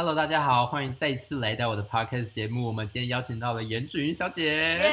[0.00, 2.66] Hello，大家好，欢迎再一次来到我的 Podcast 节目。
[2.66, 4.78] 我们今天邀请到了颜芷云小姐。
[4.78, 4.92] 耶，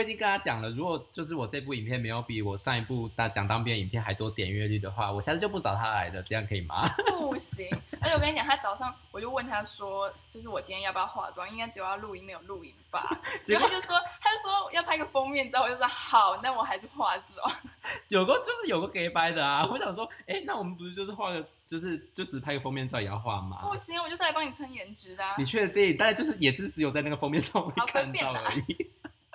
[0.00, 6.88] 我已经跟他讲了，如果就是我这部影片没有比我上一部大讲当兵影片还多点阅率的话，我下次就不找他来的，这样可以吗？
[7.20, 7.68] 不行。
[8.00, 11.46] 而且我跟你讲，他早上我就问他说，就是我今天要不要化妆？
[11.50, 13.06] 应该只有要录音，没有录影吧？
[13.44, 17.52] 结果他就说，他就说要拍个封面照，我就说好，那我还是化妆。
[18.08, 23.58] 有个就是有个给掰的啊，我想说，哎、欸，那我们不是就是画个，就是就只拍个封面照也要画吗？
[23.68, 25.34] 不行，我就是来帮你撑颜值的、啊。
[25.36, 25.94] 你确定？
[25.94, 28.90] 大概就是也是只有在那个封面照会看到而已。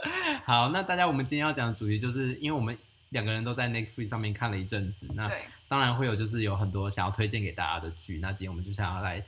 [0.45, 2.77] 好，那大家，我们今天要讲的主题就是，因为我们
[3.09, 5.31] 两个人都在 Netflix 上面看了一阵子，那
[5.67, 9.23] 当然会有就是有很多想要推荐给大家的剧，那今天我们就想要来，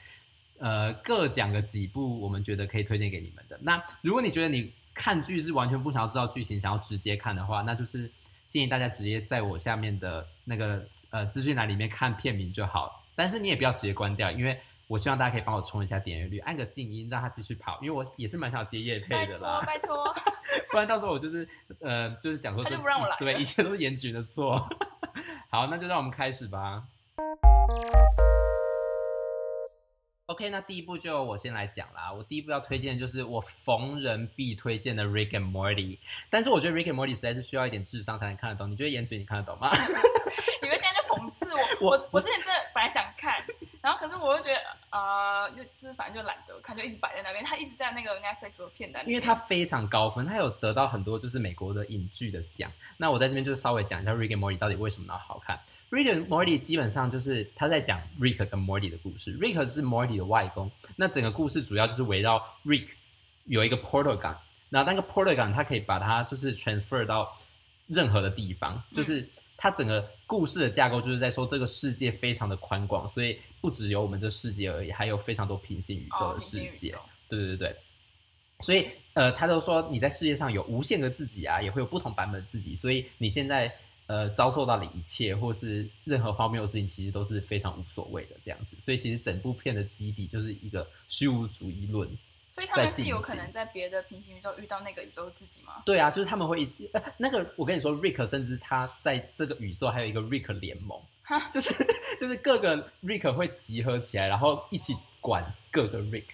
[0.59, 3.57] 呃，各讲个几部我们觉得可以推荐给你们的。
[3.61, 8.11] 那如果你觉得你看剧是完全不想要知道剧情，想要直接看的话，那就是
[8.47, 14.59] 建议大家直接在我下面的那个呃资讯栏里面看片名就好，但是你也不要直接关掉，因为。
[14.87, 19.61] 我希望大家可以帮我冲一下点阅率，按个静音，让它继续跑，因为我也是蛮想接夜配的啦。
[19.65, 20.33] 拜托， 拜托，
[20.71, 21.45] 不然到时候我就是
[21.81, 24.65] 呃，就是讲说他就不让我来， 对，一切都是颜局的错。
[25.49, 26.83] 好，那就让我们开始吧。
[30.27, 32.11] OK，那第一步就我先来讲啦。
[32.13, 35.97] 我第一步要推荐的就是我逢人必推荐的《Rick and Morty》，
[36.29, 38.71] 但是我觉得《Rick and Morty》实在是需要一点智商才能看得懂。
[38.71, 39.69] 你觉得颜值你看得懂吗？
[40.61, 41.45] 你们现在就讽刺
[41.81, 43.43] 我，我我之前真的本来想看。
[43.79, 47.43] 然后可是我又觉得，呃，就就是反正就懒得看，就一直摆在那边。
[47.43, 52.71] 他一直在那个 Netflix 的片单，因为他非常高分，他有得到很多就是美国的影剧的奖。
[52.95, 55.59] 那我在这边就稍微讲一下 Rick and Morty 到底为什么那么好看。
[55.91, 59.37] Rick and Morty 基本上就是他在讲 Rick 跟 Morty 的故事。
[59.37, 62.93] Rick 是 Morty 的外公，那整个故事主要就是围绕 Rick
[63.43, 64.37] 有一个 portal gun，
[64.69, 67.37] 然后那个 portal gun 他可以把它就是 transfer 到
[67.87, 69.19] 任何的地方，就是。
[69.19, 69.29] 嗯
[69.59, 76.91] 它整个故事的架构就是在说这个世界非常的宽广，所以不只有我们这世界而已，还有非常多平行宇宙的世界。
[76.91, 77.77] 哦、对对对对，
[78.59, 83.73] 所以呃，他都说你在世界上有无限个自己啊，也会有不同版本的自己，所以你现在
[84.07, 88.75] 呃遭受到的一切，或是任何荒谬的事情，其实都是非常无所谓的这样子。
[88.79, 92.09] 所以其实整部片的基底就是一个虚无主义论。
[92.53, 95.83] 所以他们是有可能在别的平行宇宙遇到那个宇宙自己吗？
[95.85, 100.99] 对啊，就是他们会呃，那个我跟你说，Rick 甚至他在这个宇宙还有一个 Rick 联盟，
[101.51, 101.73] 就是
[102.19, 106.25] 就是各个 Rick 会集合起来，然后一起管各个 Rick。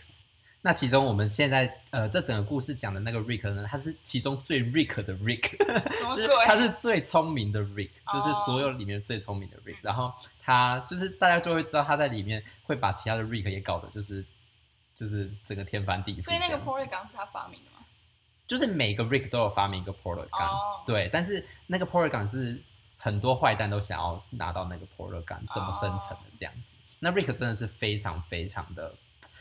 [0.61, 5.57] 那其中我们现在呃，这整个故事讲的那个 Rick 呢，他是其中最 Rick 的 Rick，
[6.15, 9.77] 就是他是最聪明的 Rick，就是所有里面最聪明的 Rick。
[9.81, 14.25] 然后他就是大家就会知道他在里面会把其他的 Rick 也搞得就是。
[14.95, 17.83] 就是整个天翻地覆，所以那个 portal gun 是他发明的吗？
[18.45, 20.85] 就是每个 Rick 都有发明一个 gun，、oh.
[20.85, 22.61] 对，但是那个 portal gun 是
[23.03, 26.73] 很多坏蛋都想要拿到那个 portal gun，怎么生成的这样子。
[26.73, 26.95] Oh.
[26.99, 28.95] 那 Rick 真的是非常非常的，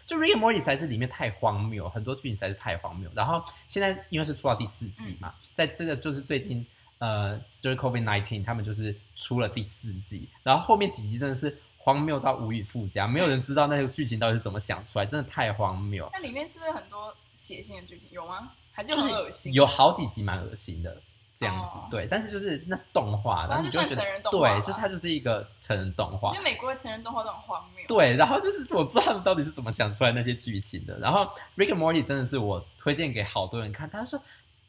[0.05, 3.09] 就 Rick and Morty 才是里面太荒谬，很多剧情才是太荒谬。
[3.15, 6.67] 然后现在因为是出到第四季嘛，嗯、在这个就是最近
[6.99, 11.57] 呃，就是 COVID nineteen，他们就是出了第四季，然后后面几集真的是。
[11.85, 16.09] 荒谬到无以复加，没有人知道那个剧情到底是怎么想出来，真的太荒谬。
[16.13, 18.09] 那里面是不是很多血腥的剧情？
[18.13, 18.53] 有吗？
[18.71, 19.53] 还是很恶心？
[19.53, 21.03] 就是有好几集蛮恶心的
[21.43, 22.07] 这样子，哦、对。
[22.09, 26.31] 但是就是那是动画，然后你就觉得对，就是它就是一个成人动画。
[26.35, 27.85] 因为美国的成人动画都很荒谬。
[27.89, 30.97] 对，然后就是我不知道他们到底是怎么想出来那些剧情的。
[31.01, 31.25] 然后
[31.57, 34.21] Rick and Morty 真的是我推荐给好多人看，他说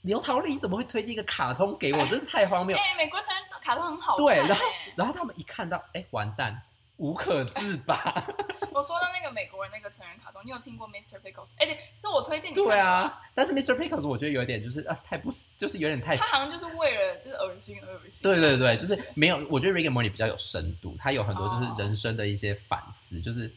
[0.01, 2.03] 刘桃丽怎么会推荐一个卡通给我？
[2.07, 2.75] 真是太荒谬。
[2.75, 4.25] 哎、欸，美国成人卡通很好看。
[4.25, 6.59] 对，然后然后他们一看到，哎、欸，完蛋。
[7.03, 7.95] 无可自拔。
[8.71, 11.19] 我说到那个美国人那个成人卡通，你有听过 Mr.
[11.19, 11.49] Pickles？
[11.57, 12.55] 哎、欸，对，是我推荐你。
[12.55, 13.75] 对啊，但是 Mr.
[13.77, 16.15] Pickles 我觉得有点就是啊，太不是，就是有点太。
[16.15, 18.23] 他好像就是为了就是恶心而恶心。
[18.23, 19.45] 对对对，就是没有。
[19.49, 23.53] 我觉得 Rick and Morty 比较有深度，他有很多就是人生的一些反思，哦、就是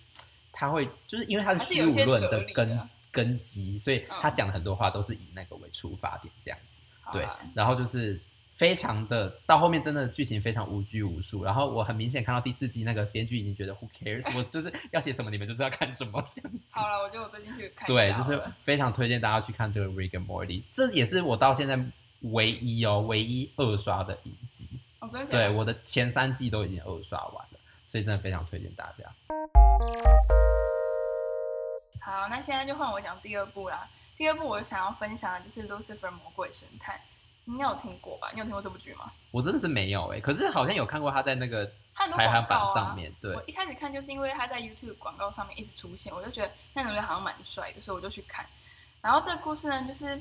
[0.50, 6.80] 他会就是因为他是虚无论的根的根基，所以他讲的很多话都是以那个为出发点这样子。
[7.06, 8.20] 嗯、对，然后就是。
[8.56, 14.34] 非常的到后面真的剧情非常无拘无束，然后我很明显看到第四季那个编剧已经觉得 Who cares？
[14.34, 16.58] 我就是 要写什么你们就是要看什么这样子。
[16.70, 17.86] 好了，我觉得我最近去看。
[17.86, 21.78] 对，就是非常推荐大家去看这个 Rick and Morty，这也是我到现在
[22.32, 24.66] 唯一哦唯一二刷的影集。
[25.00, 25.30] 哦，真的？
[25.30, 29.04] 对，我的前三季都已经二刷完了，所以真的非常推荐大家。
[32.00, 33.86] 好，那现在就换我讲第二部啦。
[34.16, 36.96] 第二部我想要分享的就是《Lucifer 魔鬼神探》。
[37.48, 38.28] 你有听过吧？
[38.34, 39.10] 你有听过这部剧吗？
[39.30, 41.64] 我真的是没有哎、欸，可是好像有看过他在那个
[41.94, 43.10] 排行榜上面。
[43.10, 48.44] 啊、对，我一开始看就是因为他在 YouTube 广告上面一直出现，我就觉得那种人好像蛮帅的，所以我就去看。
[49.00, 50.16] 然后这个故事呢，就是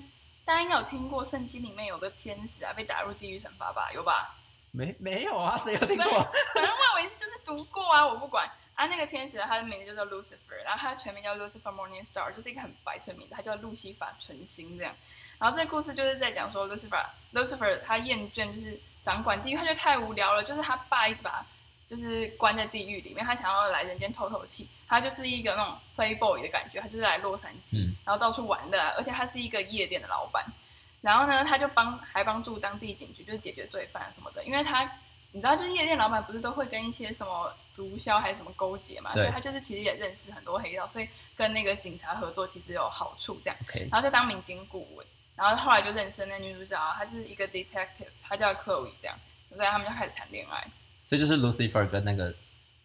[0.45, 3.91] 大家应该有听过圣经里面有个天使啊，被打入地狱惩罚吧？
[3.91, 4.35] 有吧？
[4.71, 5.57] 没没有啊？
[5.57, 6.05] 谁有听过？
[6.53, 8.47] 反正外文是就是读过啊，我不管。
[8.75, 14.93] 啊，那个天使他的名字就叫 Lucifer，然后他的全名叫 Lucifer Morning Star，就是一个很白痴名字，他叫路西法纯心这样。
[15.39, 21.45] 然后这个故事就是在讲说 Lucifer Lucifer 他厌倦就是掌管地狱，他觉得太无聊了，就是他爸一直把他
[21.87, 24.69] 就是关在地狱里面，他想要来人间透透气。
[24.87, 30.45] 他就是一个那种 playboy 的感觉，他就是来洛杉矶，嗯、然后到处玩的，而且他是一个夜店的老板。
[31.01, 34.89] 然后呢，他就帮还帮助当地警局，就是解决罪犯什么的，因为他。
[35.31, 39.11] 你知道，就是夜店老板不是都会跟一些什么毒枭还是什么勾结嘛？
[39.11, 43.57] 所以他就是其实也认识很多黑道，所以跟那个警察合作其实有好处这样。
[43.91, 45.05] 然后就当民警顾问，
[45.35, 49.17] 然后后来就认识那女主角，她就是一个 detective，她叫 Chloe 这样，
[49.49, 50.65] 所以他们就开始谈恋爱。
[51.03, 52.33] 所以就是 Lucifer 跟那个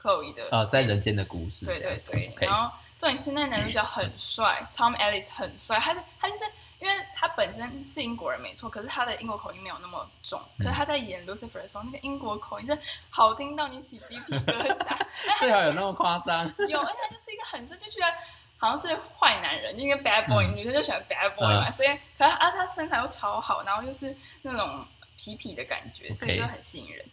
[0.00, 1.67] Chloe 的呃在人间的故事。
[1.67, 2.32] 对对对。
[2.41, 6.44] 然后重点是那男主角很帅，Tom Ellis 很帅，他是他就是。
[6.81, 10.41] 因为他本身是英国人没错，可是他的英国口音没有那么重。
[10.56, 14.97] 可是他在演 Lucifer 的时候，那个英国口音真的好听到你起鸡皮疙瘩。
[15.38, 16.47] 最好有那么夸张？
[16.70, 18.06] 有，而且他就是一个很帅，就觉得
[18.61, 21.69] 好像是坏男人，因为 bad boy，、嗯、女生就喜欢 bad boy 嘛。
[21.69, 24.87] 嗯、所以，可是啊，他身材又超好，然后又是那种
[25.19, 27.05] 痞痞的感觉，所以就很吸引人。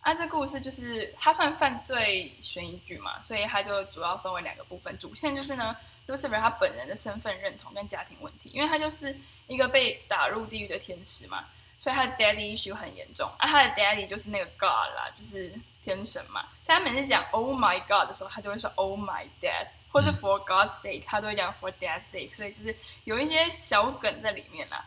[0.00, 5.76] 啊，这故事就是他算犯罪悬疑剧嘛，所以他就主要分为两个部分，主线就是呢。
[6.06, 11.46] Lucifer 他本人的身份认同跟家庭问题，因为他就是一个被打入地狱的天使嘛，
[11.78, 13.48] 所以他的 daddy issue 很严重啊。
[13.48, 15.50] 他的 daddy 就是那个 God 啦，就是
[15.82, 16.46] 天神嘛。
[16.62, 22.34] 所以他每次讲 Oh my God 的时候，他就会说 Oh my dad，或是 For God's sake，他都会讲 For Dad's sake。
[22.34, 24.84] 所以就是有一些小梗在里面啦。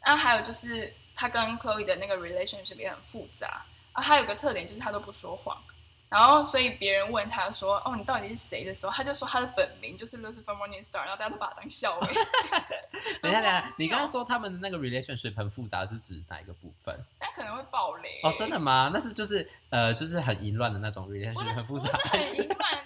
[0.00, 4.02] 啊，还有就是他跟 Chloe 的那个 relationship 也很复杂啊。
[4.02, 5.56] 他有个特点就是他都不说谎。
[6.10, 12.10] 然后，所以别人问他说：“哦，你到底是谁的时候？”他就说他的本名就是 Lucifer Morning Star，然后大家都把他当笑柄。
[13.20, 16.96] 等一下，等一下， 你刚刚说他们的那个 relationship 很复杂，是指哪一个部分？
[17.18, 18.20] 他可能会爆雷。
[18.22, 18.90] 哦，真的吗？
[18.94, 21.90] 那是就是呃，就是很淫乱的那种 relationship，很复杂。
[22.04, 22.84] 很 淫乱，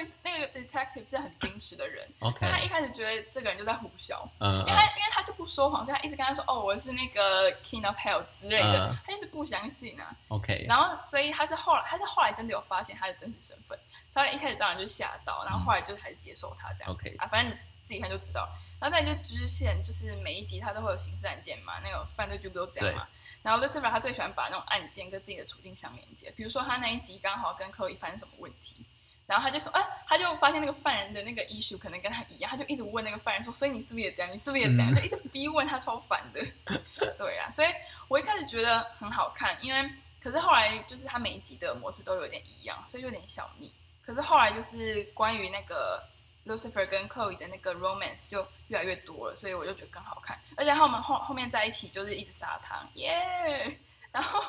[0.00, 2.08] 就是那个 detective 是很矜持的人。
[2.20, 8.90] OK，他一开始觉得这个人就在胡笑，嗯，因为他因为他就不说谎，所以他一直跟他说：“哦，我是那个 King of Hell 之类的。
[8.90, 10.14] 嗯”他一直不相信啊。
[10.28, 13.78] OK，然后所以他是后来他是后来真的有发现他的真实身份。
[14.12, 16.92] 他一开始当然就吓到，然后后来就还是接受他这样。
[16.92, 18.48] OK，啊，反正你自己看就知道。
[18.80, 23.08] 然后再就支线，就是每一集他都会有刑事案件嘛，那个犯罪剧不都这样嘛。
[23.42, 28.84] 然后 Lucifer 他最喜欢把那种案件跟自己的处境相连接，比如说他那一集刚好跟 Chloe 发生什么问题。
[29.26, 34.30] 然后他就说，哎、啊，他就发现那个犯人的那个 issue 可能跟他一样，他就一直问那个犯人说，所以你是不是也这样？
[34.32, 34.90] 你是不是也这样？
[34.90, 36.40] 嗯、就一直逼问他，超烦的。
[37.16, 37.68] 对啊，所以
[38.08, 39.90] 我一开始觉得很好看，因为
[40.22, 43.72] 可是后来就是他每一集的模式都有点一样，所以有点小腻。
[44.04, 46.02] 可是后来就是关于那个
[46.46, 50.38] Lucifer 跟 Chloe 的那个 romance 就越来越多了，所以我就觉得更好看。
[50.56, 53.18] 而且他们后后面在一起就是一直撒糖，耶、
[53.48, 53.74] yeah!！
[54.12, 54.40] 然后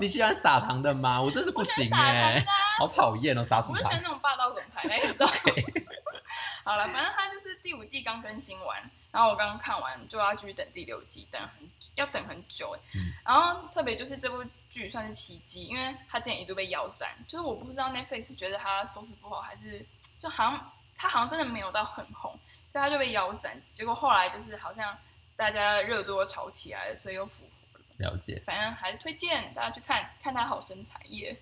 [0.00, 1.20] 你喜欢撒糖的吗？
[1.22, 2.44] 我真是不行哎、
[2.82, 3.84] 好讨厌哦，撒什么糖？
[3.84, 5.28] 我就喜欢那种霸道总裁那一种。
[6.64, 8.80] 好了，反正他就是第五季刚更新完，
[9.10, 12.76] 然后我刚刚看完就要继续等第六季，等很要等很久。
[12.94, 19.84] 嗯、然后特别就是这部剧算是奇迹，因为他之前一度被腰斩，就是我不知道 Netflix 是觉得他收视不好，还是
[20.18, 22.30] 就好像他好像真的没有到很红，
[22.72, 23.60] 所以他就被腰斩。
[23.72, 24.96] 结果后来就是好像
[25.36, 27.44] 大家热度又炒起来了，所以又复。
[27.98, 31.36] 了解，反正还是推荐大家去看看他好身材耶。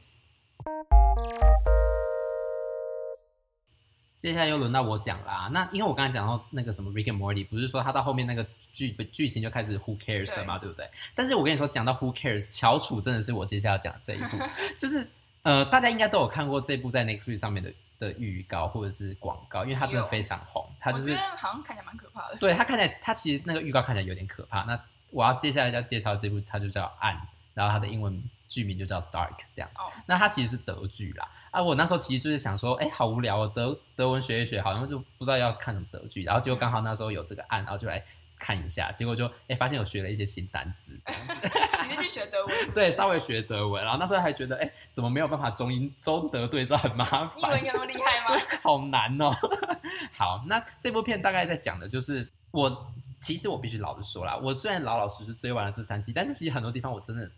[4.16, 5.48] 接下来又轮到我讲啦。
[5.50, 10.86] 那因为我刚才讲到那个什么 Rick and Morty，不是说他到后面那个剧剧情就开始 Who cares 了嘛，对，不对？
[11.14, 14.36] 但是我跟你说，讲到 Who cares，乔楚真的是我接下来要讲的这一部，
[14.76, 15.08] 就是
[15.42, 20.70] 呃，大家应该都有看过这部在 Netflix 上面的的预告或者是广告，因为它真的非常红。
[20.78, 22.36] 它就是好像看起来蛮可怕的。
[22.36, 24.64] 对，它看起来，它其实那个预告看起来有点可怕。
[24.64, 24.78] 那
[25.12, 27.16] 我要接下来要介绍这部，它就叫《暗》，
[27.54, 29.82] 然后它的英文剧名就叫《Dark》这样子。
[29.84, 29.92] Oh.
[30.06, 31.30] 那它其实是德剧啦。
[31.52, 36.24] 啊，我那时候其实就是想说，哎，好无聊哦，德德文学一学，好像就不知道要看什么德剧。
[36.24, 38.04] 然后结果刚好那时候有这个《案》，然后就来
[38.36, 41.48] 看一下，结果就哎发现有学了一些新单词这样子。
[41.88, 42.74] 你就去学德文？
[42.74, 43.84] 对，稍微学德文。
[43.84, 47.30] 然后那时候还觉得，哎，怎么没有办法中英中德对照，很麻烦。
[47.38, 48.42] 英文有那么厉害吗？
[48.62, 49.30] 好难哦。
[50.12, 52.90] 好，那这部片大概在讲的就是我。
[53.20, 57.30] 其实我必须老实说啦，我虽然老老实实追完了这三季，但是其实很多地方我真的，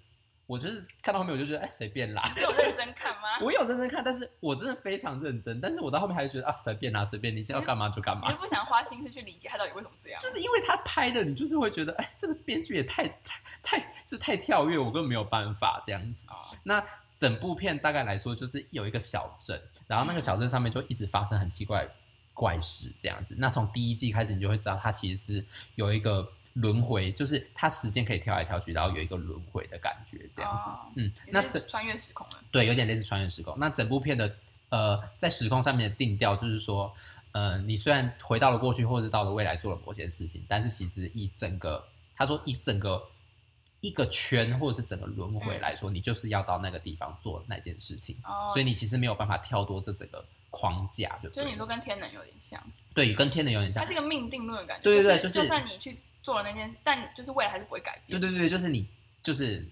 [0.53, 2.23] 我就是看到后面我就觉得，哎，随便啦。
[2.37, 3.39] 你有认真看吗？
[3.41, 8.29] 我有认真看，但是我真的非常认真，但是我到后面还是觉得啊，随便啦，随便，你想要干嘛就干嘛。
[8.29, 10.21] 你就不想花心思去理解他到底为什么这样？
[10.21, 16.27] 就是因为他拍的，你就是会觉得，哎，这个编剧也太太太就太跳跃，我根本没有办法这样子。
[16.29, 21.89] 哦、那整部片大概来说，就是有一个小镇，然后那个小镇上面就一直发生很奇怪。
[22.35, 25.45] 怪事这样子，那从第一季开始，你就会知道它其实是
[25.75, 30.69] 有一个轮回，就是它时间可以跳来跳去，然后有一个轮回的感觉这样子。
[30.69, 32.39] 哦、嗯，那是穿越时空了。
[32.51, 33.55] 对，有点类似穿越时空。
[33.59, 34.35] 那整部片的
[34.69, 36.93] 呃，在时空上面的定调，就是说，
[37.33, 41.83] 呃，你虽然回到了过去，或者是到了未来做了某些事情，但是其实一整个，
[42.15, 43.03] 他说一整个
[43.81, 52.63] 一个圈或者是整个轮回来说，嗯、你就是要到那个地方做那件事情，哦、所以你其实没有办法跳脱这整个框架，就所以你说跟天能有点像，
[52.95, 58.89] 对，跟天能有点像，它是一个命定论的感觉，对对对，就是、就是、就算你去做了那件事，但就是未来还是不会改变，对对对，就是你
[59.23, 59.67] 就是。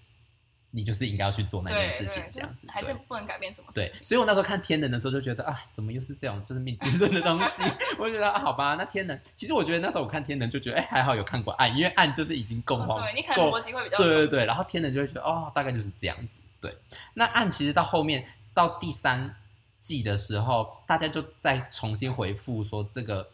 [0.73, 3.83] 你就是应该要去做那件事情，这样子还是不能改变什么事情。
[3.83, 7.61] 对，所以我那时候看天能的时候就觉得，啊，怎么又是这样，就是命定论的东西？
[7.99, 16.39] 我就觉得，啊，好吧，那天能，其实我觉得那时候我看天能就觉得，哎，还好有看过暗，因为暗就是已经够荒，对，你可能逻辑会比较对对对，然后天能就会觉得，哦，大概就是这样子。
[16.61, 16.73] 对，
[17.15, 19.35] 那暗其实到后面到第三
[19.77, 23.29] 季的时候，大家就再重新回复说这个，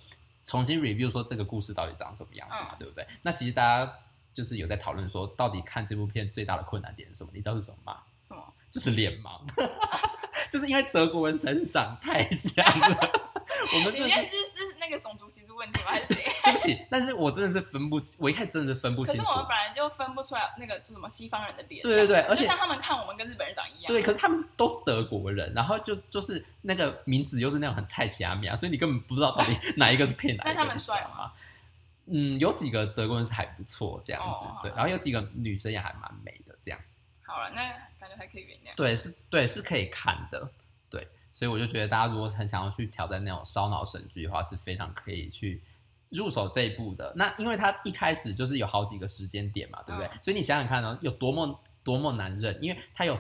[0.48, 3.06] 重新 review 说这个故事到底长什么样子嘛，对不对？
[3.22, 3.94] 那其实大家。
[4.34, 7.32] 就是有在讨论说，到底看这部片最大的困难点是什么？
[7.34, 7.98] 你知道是什么吗？
[8.22, 8.54] 什么？
[8.70, 9.42] 就是脸盲，
[10.52, 13.12] 就是因为德国人实在是长太像了。
[13.74, 15.90] 我们这是这是那个种族歧视问题吗？
[15.90, 16.32] 还是怎样？
[16.90, 19.22] 但是我真的是分不清，我一开始真的是分不清楚。
[19.22, 21.82] 可是我们本来就分不出来那个就什么西方人的脸。
[21.82, 23.84] 对对对，而且像他们看我们跟日本人长一样。
[23.88, 30.54] 对，可是他们都是德国人，然后就就是那个名字又是那种很菜奇阿米啊，所以你根本不知道到底 哪一个是骗哪一个。
[30.54, 31.32] 但他们帅吗？
[32.10, 36.80] 嗯，有几个德国人是还不错这样子，哦、对，然后有几个女生也还蛮美的这样。
[37.22, 37.62] 好了，那
[38.00, 38.74] 感觉还可以原谅。
[38.78, 40.50] 对，是，对，是可以看的，
[40.90, 45.62] 对，所以我就觉得大家如果很想要去挑战那种烧脑神剧的话，是非常可以去
[46.10, 47.14] 入手这一部的。
[47.16, 50.08] 那因为它一开始就是有好几个时间点嘛，对不对？
[50.08, 53.18] 嗯、所以你想想看呢，有多么多么难认，因为它有。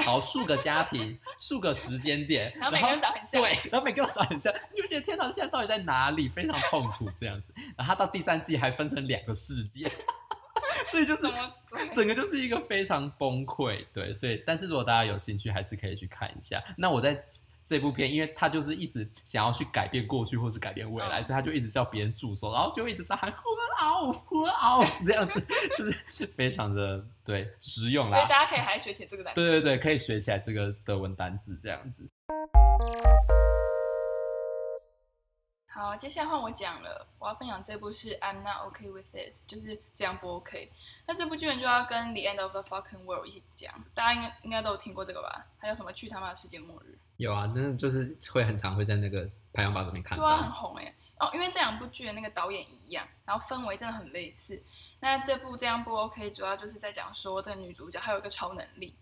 [0.00, 6.28] 好数个家庭，数个时间点， 然后每个人长很像，对，然后每个人长很像，你就觉得天堂，现在到底在哪里？
[6.28, 7.52] 非常痛苦这样子。
[7.76, 9.90] 然后他到第三季还分成两个世界，
[10.86, 11.22] 所以就是
[11.92, 13.84] 整个就是一个非常崩溃。
[13.92, 16.62] 对，所以但是如果大家有兴趣，还是可以去看一下。
[16.76, 17.24] 那我在。
[17.68, 25.38] 这部片，因为他就是一直想要去改变过去，或是改变未来，嗯、所以他就一直叫别人助手，然后就一直大喊“我嗷，我嗷”这样子，
[25.76, 28.16] 就是非常的对实用啦。
[28.16, 29.40] 所以大家可以还学起这个单词。
[29.42, 32.08] 对对对，可以学起来这个德文单字这样子。
[35.78, 40.72] 好，接下来换我讲了，我要分享这部是《I'm Not Okay with This》，就是这样不 OK。
[41.06, 45.46] 那这部剧呢，就要跟《The End of the Fucking World》一起讲，大家应该应该都有听过这个吧？
[45.56, 46.98] 还有什么去他妈的世界末日？
[47.18, 50.24] 有啊，真的就是会很常会在那个排行榜上面看到。
[50.24, 50.92] 对啊，很红哎。
[51.20, 54.60] 哦，因为这两部剧的那个导演一样，然后氛围真的很类似。
[54.98, 58.96] 那这部这样不 OK，主要就是在讲说这个女主角她有一个超能力，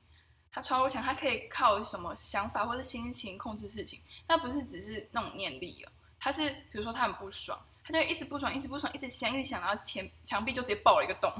[0.53, 3.99] 她超强，她可以靠什么想法或者心情控制事情。
[4.29, 5.93] 那不是只是那种念力哦，
[6.27, 11.33] 她是比如说他很不爽，他就一直不爽，一直不爽，一直想，一直想，然后墙墙壁就直接爆了一个洞。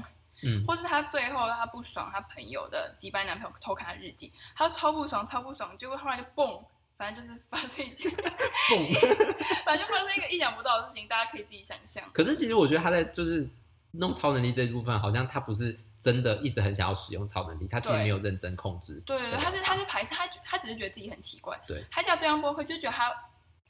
[0.43, 6.63] 嗯，或是他最后他不爽，他朋友的几班男朋友偷看他日记，他超不爽，超不爽，结果后来就蹦。
[6.95, 8.09] 反正就是发生一件
[9.65, 12.03] 反正就发生一个意想不到的事情，大家可以自己想象。
[12.13, 13.45] 可是其实我觉得他在就是
[13.91, 18.95] 弄超能力这一部分，好像他不是真的一直很想要使用超能力，他其实没有认真控制。
[19.05, 21.59] 对对对，他是他是排斥，他他只是觉得自己很奇怪。
[21.67, 23.11] 对，他叫这样播会就觉得他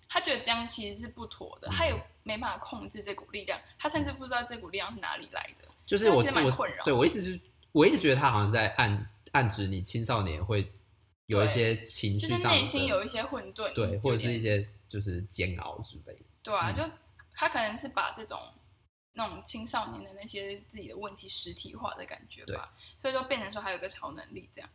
[0.09, 5.67] 他觉得这样其实是不妥的，他也没办法控制这股力量，他甚至不知道这股力量是哪里来的。
[5.85, 7.39] 就是我我对我意思是，
[7.71, 10.71] 我一直觉得他好像是在暗暗指你青少年会。
[11.27, 16.23] 有一些情绪上，就是内心有一些混沌，对，或者是一些就是煎熬之类的。
[16.41, 16.89] 对啊，嗯、就
[17.33, 18.39] 他可能是把这种
[19.11, 24.69] 那种青少年的那些自己的问题实体化的感觉吧，所以就变成说他有个超能力这样。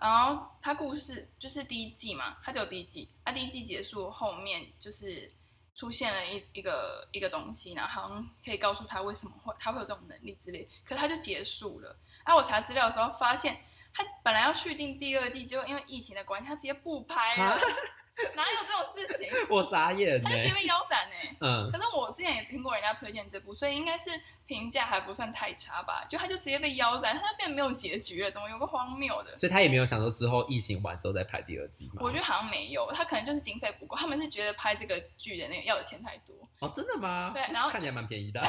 [0.00, 5.32] 然后他故事就是第一季嘛，他只有第一季，他第一季结束后面就是
[5.74, 11.96] 出现了一一个一个东西，然后好像可以告诉他为什么会他会有这种能力之类，可是他就结束了。
[12.24, 13.60] 啊，我查资料的时候发现。
[13.98, 17.58] 他本来要续订第二季，结果因为疫情的关系，他直接不拍了。
[18.34, 19.28] 哪有这种事情？
[19.48, 21.36] 我傻眼，他就直接被腰斩呢。
[21.40, 21.70] 嗯。
[21.70, 24.10] 可是我之前也听过人家推荐这部，所以应该是
[24.46, 26.06] 评价还不算太差吧。
[26.08, 29.36] 就他就直接被腰斩，他那边没有结局了，怎么有个荒谬的？
[29.36, 31.96] 所以他也没有想说之后疫情完之后再拍第二季吗？
[32.00, 36.34] 我觉得好像没有，他可能就是经费不够，他们是觉得拍这个剧的那个要的钱太多。
[36.60, 37.32] 哦，真的吗？
[37.34, 38.40] 对，然后看起来蛮便宜的。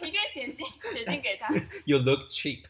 [0.00, 1.48] 你可以写信写信给他。
[1.84, 2.64] You look cheap。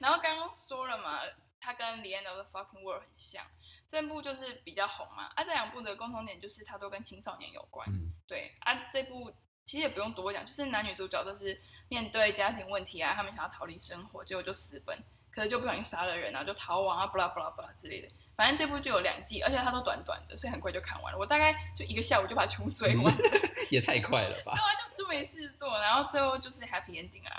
[0.00, 1.20] 然后刚刚说了嘛。
[1.68, 3.44] 它跟《The End of the Fucking World》很像，
[3.86, 5.24] 这部就是比较红嘛。
[5.34, 7.86] 啊，这两部的共同点就是它都跟青少年有关。
[7.90, 9.30] 嗯、对啊，这部
[9.66, 11.60] 其实也不用多讲，就是男女主角都是
[11.90, 14.98] 面对家庭问题啊，他们想要逃离生活，结果就私奔，
[15.30, 18.08] 可是就不小心杀了人啊，就逃亡啊，巴拉巴拉巴拉之类的。
[18.34, 21.18] 反正这部就有两季，而且它都短短的，所以很快就看完了。
[21.18, 23.14] 我大概就一个下午就把它全部追完，
[23.70, 24.54] 也太快了吧？
[24.54, 27.37] 对啊，就就没事做，然后最后就是 Happy Ending 啊。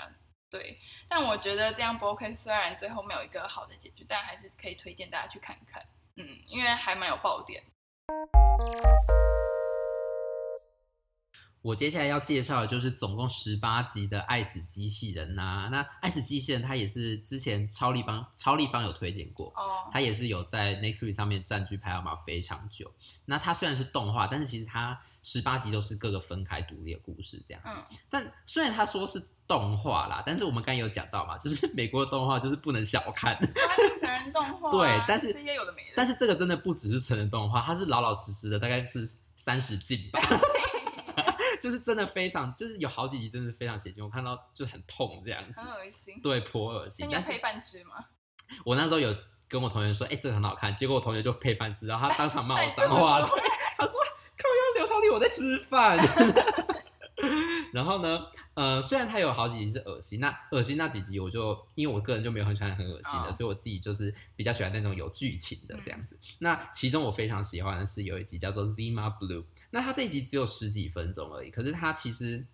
[0.50, 0.76] 对，
[1.08, 2.34] 但我觉得这样不 OK。
[2.34, 5.80] 虽然最后没有一个好的结局，但还是可以推荐大家去看看。
[6.16, 7.62] 嗯，因为还蛮有爆点。
[11.62, 15.68] 我接下来要介绍的就是总共十八集的《爱死机器人》呐。
[15.70, 22.90] 那《爱死机器人》它也是之前超立方超立方有推荐过，哦，它也是有在 Netflix 上面占据排行榜非常久。
[23.26, 27.70] 那它虽然是动画，但是其实它十八集都是各个分开独立的故事这样子。
[27.74, 34.72] 嗯，但虽然他说是动画啦，但是我们刚才有讲到嘛，就是 美国的动画就是不能小看，它是成人动画啊。
[34.72, 35.90] 对，但是这些有的没的。
[35.94, 40.20] 但是这个真的不只是成人动画，它是老老实实的，大概是三十禁吧。
[41.60, 47.06] 就是真的非常，就是有好几集真的非常血腥，我看到就很痛这样子，很恶心，对，颇恶心。
[47.10, 48.04] 那你配饭吃吗？
[48.64, 49.14] 我那时候有
[49.48, 53.40] 跟我同学说，哎、欸，这个很好看，结果我同学就配饭吃，然后他当场骂我 脏话，对，
[53.76, 54.00] 他说，
[54.36, 55.98] 靠腰刘涛丽，我在吃饭。
[57.72, 58.18] 然后呢，
[58.54, 63.34] 呃，虽然它有好几集是恶心，那恶心那几集我就因为我个人就没有很喜欢很恶心的，oh.
[63.36, 66.16] 所以我自己就是比较喜欢那种有剧情的这样子。
[66.16, 72.44] 嗯、那其中我非常喜欢的是有一集叫做 Zima Blue，那它这一集只有十几分钟而已，可是它其实，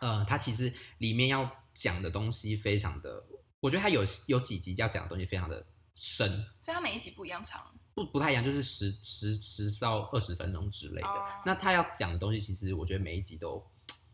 [0.00, 3.24] 呃，它其实里面要讲的东西非常的，
[3.60, 5.64] 我觉得它有有几集要讲的东西非常的
[5.94, 6.28] 深，
[6.60, 7.62] 所以它每一集不一样长，
[7.94, 11.08] 不不太一样，就是十十十到二十分钟之类的。
[11.08, 11.28] Oh.
[11.46, 13.64] 那他要讲的东西，其实我觉得每一集都。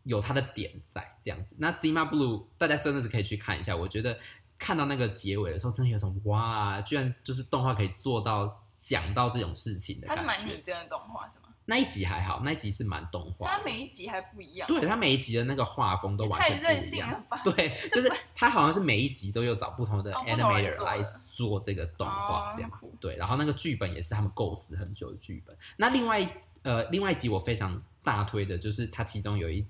[0.03, 3.75] 有它的点在这样子，那 Zima Blue 大家真的是可以去看一下。
[3.75, 4.17] 我觉得
[4.57, 10.23] 看到那个结尾的时候，真的有种哇，居然就是动画可以做到讲到这种事情的感觉。
[10.23, 11.45] 它是蛮拟真的动画是吗？
[11.65, 13.47] 那一集还好，那一集是蛮动画。
[13.47, 14.67] 它每一集还不一样。
[14.67, 16.63] 对，它每一集的那个画风都完全不一样。
[16.63, 17.39] 太任性了吧？
[17.43, 22.91] 对， 就是它好像是每一集都有找不同的 animator 来做这个动画这样子。
[22.99, 25.55] 对，然后那个剧本也是他们构思很久的剧本。
[25.77, 26.27] 那另外
[26.63, 29.65] 呃，另外一集我非常大推的就是它其中有一。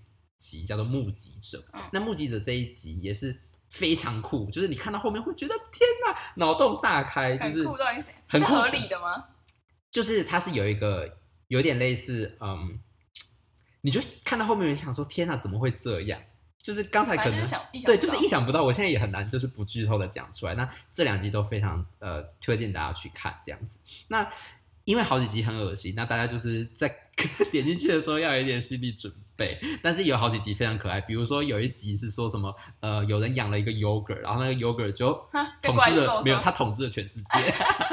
[0.50, 3.36] 集叫做目击者，嗯、那目击者这一集也是
[3.70, 7.68] 非常酷，就是你看到后面会觉得天哪，脑洞大开，就是
[8.28, 9.26] 很合理的吗？
[9.92, 12.80] 就是它是有一个有点类似，嗯，
[13.82, 16.20] 你就看到后面，你想说天哪，怎么会这样？
[16.62, 17.44] 就是刚才可能
[17.86, 20.54] 对，就是意想不到，我现在也很难就是不剧透的讲出来。
[20.54, 23.80] 那这两集都非常呃推荐大家去看这样子。
[24.10, 24.32] 那
[24.84, 26.96] 因为好几集很恶心，那大家就是在
[27.52, 29.20] 点进去的时候要有一点心理准备。
[29.82, 35.14] 但是有好几集非常可爱，比如说有一集是说什么，呃，有人养了一个 yogurt，然后那个 yogurt 就
[35.62, 37.28] 统治了，没有，他统治了全世界。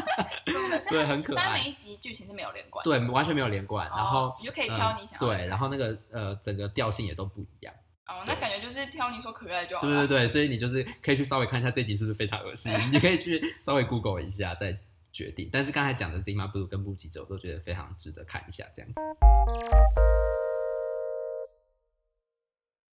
[0.90, 1.44] 对，很可爱。
[1.44, 3.88] 但每一集剧情是没有连贯，对，完全没有连贯。
[3.88, 5.26] 然后你就可以挑你想要。
[5.26, 7.74] 对，然后那个呃，整个调性也都不一样。
[8.06, 9.82] 哦，那感觉就是挑你说可爱就好。
[9.82, 14.78] 对对对，所以你就是可以去稍微看一下这集是不是非常恶心，你可以去稍微 Google 一下再。
[15.10, 19.00] 决定，但是刚才讲的 Zima Blue 跟布吉者，我都觉得非常值得看一下，这样子。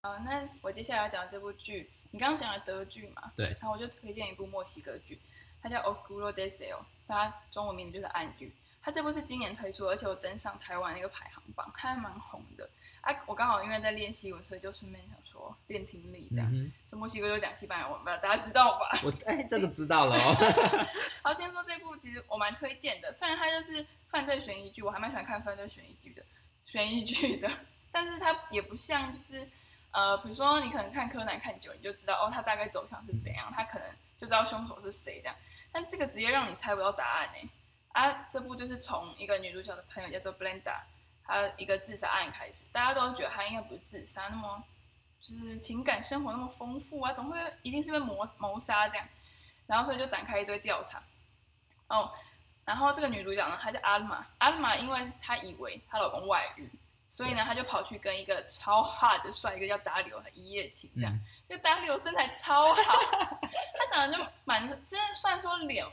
[0.05, 3.31] 好，那我接下来要讲这部剧，你刚刚讲了德剧嘛？
[3.35, 3.47] 对。
[3.59, 5.19] 然后我就推荐一部墨西哥剧，
[5.63, 8.53] 它叫 Oscuro Deseo，它中文名字就是暗语。
[8.83, 12.69] 它这部是今年推出，而且我登上台湾那个排行榜，它还蛮红的。
[13.01, 16.47] 啊，我刚好因为在练习文，所以就顺便想说练听力这样。
[16.53, 18.99] 嗯、就墨西哥就讲西班牙文吧，大家知道吧？
[19.03, 20.85] 我 哎，这个知道了哦。
[21.23, 23.11] 好，先说这部，其实我蛮推荐的。
[23.11, 26.23] 虽然它就是犯罪悬疑剧，我还蛮喜欢看犯罪悬疑剧的，
[26.63, 27.49] 悬疑剧的。
[27.91, 29.49] 但是它也不像就是
[29.95, 33.87] 呃，比如说你可能看柯南看久，你就知道哦，他大概走向是怎样，他可能
[34.19, 35.35] 就知道凶手是谁这样。
[35.71, 37.49] 但这个直接让你猜不到答案呢。
[37.93, 40.81] 啊，这部就是从一个女主角的朋友叫做 Blenda，
[41.23, 44.61] 她一个自杀案开始，大家都觉得她应该不是自杀，那么
[45.21, 49.07] 就是情感生活那么丰富啊，总会一定是被谋谋杀这样，
[49.65, 51.01] 然后所以就展开一堆调查。
[51.87, 52.11] 哦，
[52.65, 56.69] 然后这个女主角呢，她叫阿玛，阿玛因为她以为她老公外遇，
[57.15, 62.99] 所以呢，他就跑去跟一个超 hot 的帅哥叫达里欧一夜情，这样，嗯、就达里欧身材超好，
[63.39, 65.85] 他长得就蛮，真的算说脸。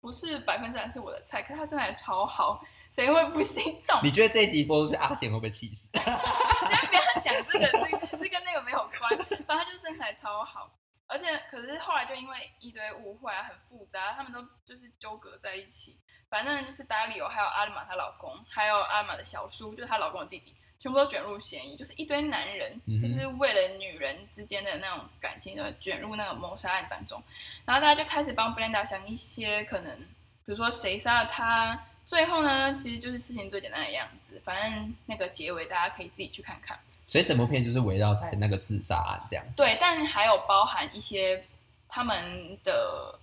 [0.00, 2.62] 不是百分之百是我的菜，可是他身材超好，
[2.92, 3.98] 谁会不心动？
[4.04, 5.88] 你觉得这一集播出去，阿贤会不会气死？
[5.96, 9.10] 先不要讲这个，这个、这跟那个没有关。
[9.44, 10.70] 反正他就身材超好，
[11.06, 15.96] 而且可是后来就因为一堆误会啊，很复杂，他们都就是纠葛在一起。
[16.28, 20.54] 反正就是达里欧，还有阿丽玛她老公，还有阿丽玛的小叔，就是她老公的弟弟。
[20.80, 27.22] 全部都卷入嫌疑，就是一堆男人，嗯、就是为了女人之间的那种感情，就卷入那个谋杀案当中。
[27.64, 31.80] 然后大家就开始帮布兰达想一些可能，比如说谁杀了他。
[32.04, 34.38] 最后呢，其实就是事情最简单的样子。
[34.44, 36.78] 反正那个结尾大家可以自己去看看。
[37.06, 39.52] 所以整部片就是围绕在那个自杀案这样子。
[39.56, 41.42] 对，但还有包含一些
[41.88, 43.18] 他们的。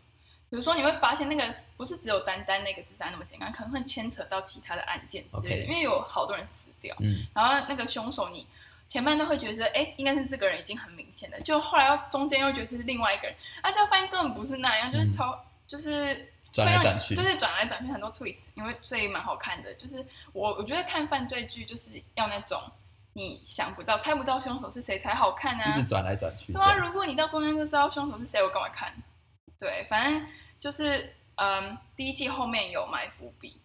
[0.51, 6.93] 比如说，你会发现那个不是只有单单那个自杀那么简单，可能会牵扯到其他的案件之类的.因为有好多人死掉。
[6.99, 8.45] 嗯，然后那个凶手，你
[8.89, 15.39] 前半段会觉得，哎，应该是这个人已经很明显的，就后来要中间又觉得是另外一个人，而且发现根本不是那样，就是超，嗯、
[15.69, 19.73] 就是转来转去，就是转来转去很多 twist，因为所以蛮好看的。
[19.75, 22.61] 就是我我觉得看犯罪剧就是要那种
[23.13, 26.53] 你想不到、猜不到凶手是谁才好看啊，一直转来转去。
[26.53, 28.93] 对啊，如果你到中间就知道凶手是谁，我干嘛看？
[29.59, 30.25] 对，反正
[30.59, 33.61] 就是嗯，第一季后面有埋伏笔。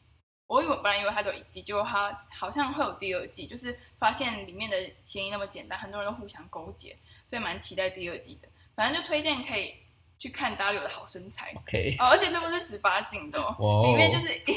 [0.49, 8.49] 我以为本来以为它只有一季，结果它好像会有第二季，就是发现里面的嫌疑那么简单，很多人都互相勾结，所以蛮期待第二季的。
[8.77, 9.75] 反正就推荐可以
[10.19, 14.55] 去看 W 的好身材，OK，哦，而且这不是十八禁的哦.里面就是一堆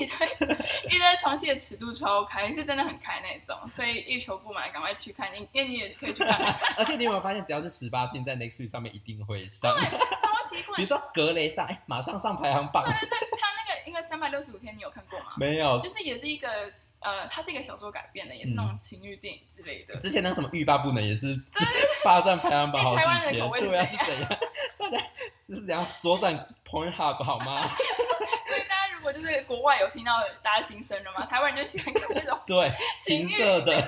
[0.90, 6.40] 一堆床戏的尺度超开，是真的很开那种，所以欲求不满，赶快去看，因为你也可以去看。
[6.78, 10.76] 而且你有没有发现，只要是十八禁，在 Netflix 上面一定会上，对，超奇怪。
[10.78, 12.84] 比如说格雷上，哎，马上上排行榜。
[12.86, 15.34] 对对对，他那个应该三百六十五天，你有看过吗？
[15.38, 16.48] 没有，就是也是一个。
[17.02, 20.00] 呃，它是一个小说改编的，也是那种情欲电影之类的。
[20.00, 21.40] 之前那个什么欲罢不能也是
[22.04, 24.30] 霸占排行榜好几天，对啊，是怎样？
[24.78, 24.98] 大家
[25.42, 26.36] 就是怎样左转
[26.66, 27.68] Pornhub 好吗？
[28.48, 31.26] 所以大家如果就是国外有听到大家心声了吗？
[31.26, 33.80] 台湾人就喜欢看那种 对情色的，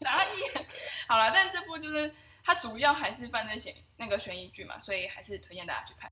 [0.00, 0.66] 傻眼。
[1.08, 6.10] 好了，但这部就是它主要还是犯罪嫌那个悬疑剧嘛，所以还是推荐大家去看。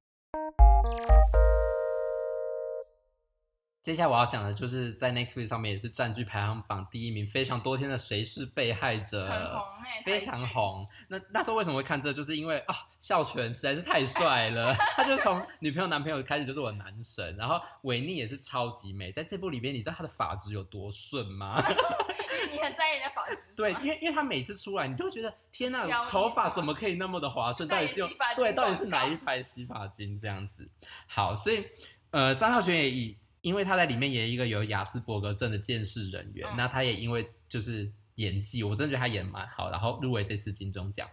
[3.82, 10.86] 接下来我要讲的就是在 Netflix 上面也是占据排行榜第一名非常多天的《谁是被害者》，很红欸，非常红。
[11.08, 12.12] 那那时候为什么会看这？
[12.12, 17.34] 就是因为啊，孝全实在是太帅了，他就从女朋友、男朋友开始就是我的男神。
[17.38, 21.64] 然后韦妮也是超级美，在这部里边，你知道他的发质有多顺吗？
[22.52, 23.54] 你很在意人家发质？
[23.56, 27.66] 对，因为因为他每次出来，你都会觉得天哪，头发怎么可以那么的滑顺？
[27.66, 30.68] 到底是用对，到底是哪一排洗发精这样子？
[31.06, 31.64] 好，所以
[32.10, 33.16] 呃，张孝全也以。
[33.42, 41.08] 因为他在里面演一个有亚斯伯格症的监视人员，嗯、那他也因为就是演技，我真的觉得他演蛮好，然后入围这次金钟奖，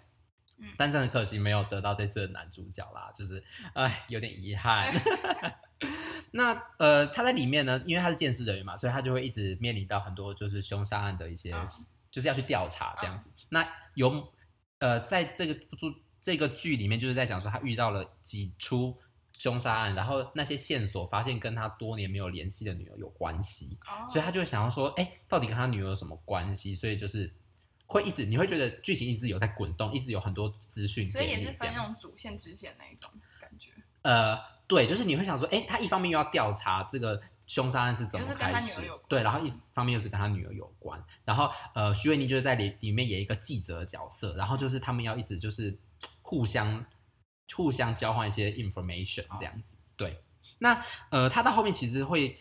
[0.58, 3.42] 嗯、但是很可惜没有得到这次的男主角啦，就是
[3.74, 4.94] 哎有点遗憾。
[6.32, 11.66] 那呃他在里面呢，因为他是监视人员嘛，所以他就会一直面临到很多就是凶杀案的一些，嗯、
[12.12, 13.30] 就是要去调查这样子。
[13.30, 14.34] 嗯、那有
[14.80, 19.00] 呃在这个剧这个剧里面就是在讲说他遇到了几出。
[19.38, 24.10] 凶杀案，然后那些线索发现跟他多年没有联系的女儿有关系，oh.
[24.10, 26.74] 所以他就会想要说，哎，到底跟他女儿有什么关系？
[26.74, 27.32] 所以就是
[27.86, 33.72] 会一直，你会觉得剧情一直有在滚动，一直有很多资讯，所以也是分那种主线、支线那一种感觉。
[34.02, 45.78] 呃，对，就是你会想说，哎，他一方面又要调查这个凶杀案是怎么开始，对，然后一方面又是跟他女儿有关，然后呃，徐伟宁就是在里里面演一个记者的角色，然后就是他们要一直就是
[46.24, 46.84] 互相。
[47.56, 50.22] 互相交换一些 information 这样子，对。
[50.60, 52.38] 那呃，他到后面其实会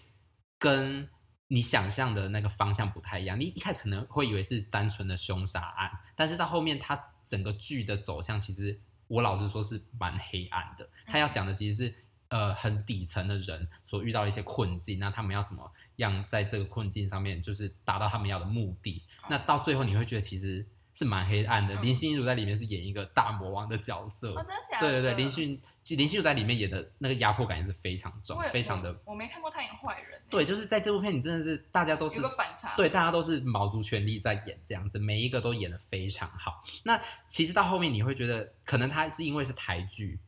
[0.59, 1.09] 跟
[1.49, 3.39] 你想象的那个方向不太一样。
[3.39, 10.89] 你一开始可能会以为是单纯的凶杀案，但是到后面，他整个剧的走向其实我老实说是蛮黑暗的。
[11.05, 11.95] 他要讲的其实是
[12.29, 19.03] 呃很底层的人所遇到的一些困境，那他们要怎么样在这个困境上面就是达到他们要的目的。
[19.29, 20.67] 那到最后你会觉得其实。
[20.97, 24.31] 是蛮黑暗的，林心如在里面是演一个大魔王的角色。
[24.31, 24.91] 哦，真的假的？
[24.91, 28.99] 对对对，林心林心如在里面演的那个压迫感也是非常重，非常的。
[29.05, 30.19] 我没看过他演坏人。
[30.31, 32.75] 对，就是在这部片，你真的是大家都是有个反差。
[32.79, 36.65] 对，大家都是卯足全力在演这样子，每一个都演的非常好。
[36.83, 40.19] 那其实到后面你会觉得，可能他是因为是台剧，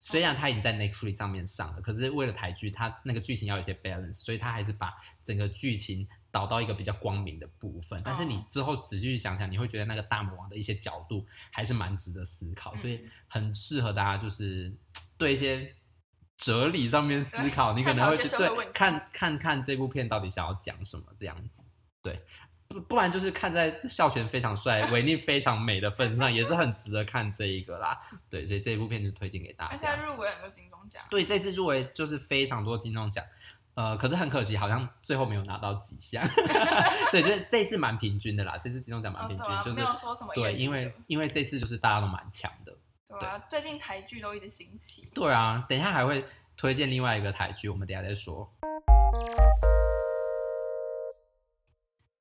[0.00, 6.06] 虽然他已经在 Netflix 上面上了，可是为了台剧，他那个剧情要有一些 balance，所以他还是把整个剧情。
[6.34, 14.76] 导到一个比较光明的部分，但是你之后仔细去想想，你会觉得那个大魔王的一些角度还是蛮值得思考，所以很适合大家就是
[15.16, 15.72] 对一些
[16.36, 21.62] 哲理上面思考， 你可能会去对看看看这部片到底想要讲什么这样子，
[22.02, 22.20] 对，
[22.66, 27.96] 不不然就是看在孝全非常帅、 维尼非常美的份上，也是很值得看这一个啦，
[28.28, 29.70] 对，所以这一部片就推荐给大家。
[29.70, 33.24] 而且入围很多金钟奖，对，这次入围就是非常多金钟奖。
[33.74, 36.24] 呃，可是很可惜，好像最后没有拿到几项。
[37.10, 40.32] 对，就是这次蛮平均的啦，这次金钟奖蛮平均，哦啊、就是没有说什么。
[40.34, 42.72] 对，因为因为这次就是大家都蛮强的。
[43.06, 45.10] 对啊，对最近台剧都一直兴起。
[45.14, 46.24] 对啊，等一下还会
[46.56, 48.48] 推荐另外一个台剧，我们等一下再说。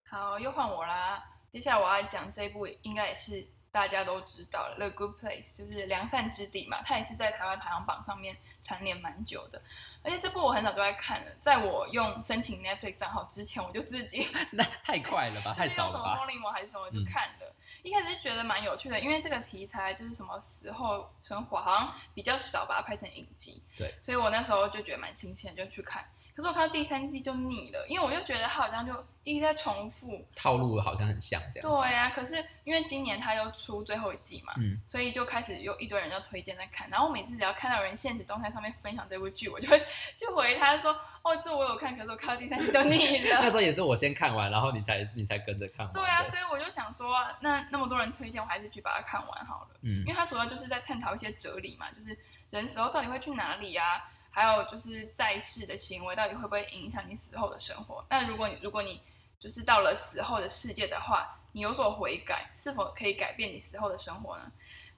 [0.09, 1.23] 好，又换我啦。
[1.51, 3.47] 接下来我要讲这一部，应该也是。
[3.73, 9.59] 大家都知道了，《The Good Place》就是良善之地嘛，它也是在台湾排行榜上面蝉联蛮久的。
[10.03, 15.99] 而且这部我很早就在看了，在我用申请 Netflix 账号之前，我就自己 那太快了吧，太早了吧？
[15.99, 17.47] 用什么风铃网还是什么就看了。
[17.47, 23.59] 嗯、一开始就觉得蛮有趣的，因为这个题材就是什么死后生活，好像比较少把它拍成影集。
[23.75, 26.07] 对，所以我那时候就觉得蛮新鲜，就去看。
[26.35, 31.69] 可是我看到第三季就腻了，因为我就觉得他好像就一直在重复套路，好像很像这样。
[31.69, 36.89] 对呀、啊，可是因为今年他又出最后一季嘛，嗯，所以就开始有一堆人要推荐在看。
[36.89, 39.79] 然后我每次只要看到有人现实动态上面分享这部剧，我就会
[40.17, 40.91] 就回他说
[41.21, 43.37] ：“哦，这我有看，可是我看到第三季就腻了。
[43.41, 45.93] ”那时候也是我先看完，然后你才你才跟着看完。
[45.93, 49.67] 对啊，所以我就想说，那那么多人推荐，我还是去把它看完好了。
[49.83, 52.17] 嗯，因为它主要就是在探讨一些哲理嘛，就是
[52.49, 54.09] 人死后到底会去哪里啊？
[54.35, 58.03] 还有就是在世的行为到底会不会影响你死后的生活？
[58.09, 58.99] 那如果你如果你
[59.39, 64.51] 就是到了死后的世界的话，你有所悔改，是否可以改变你死后的生活呢？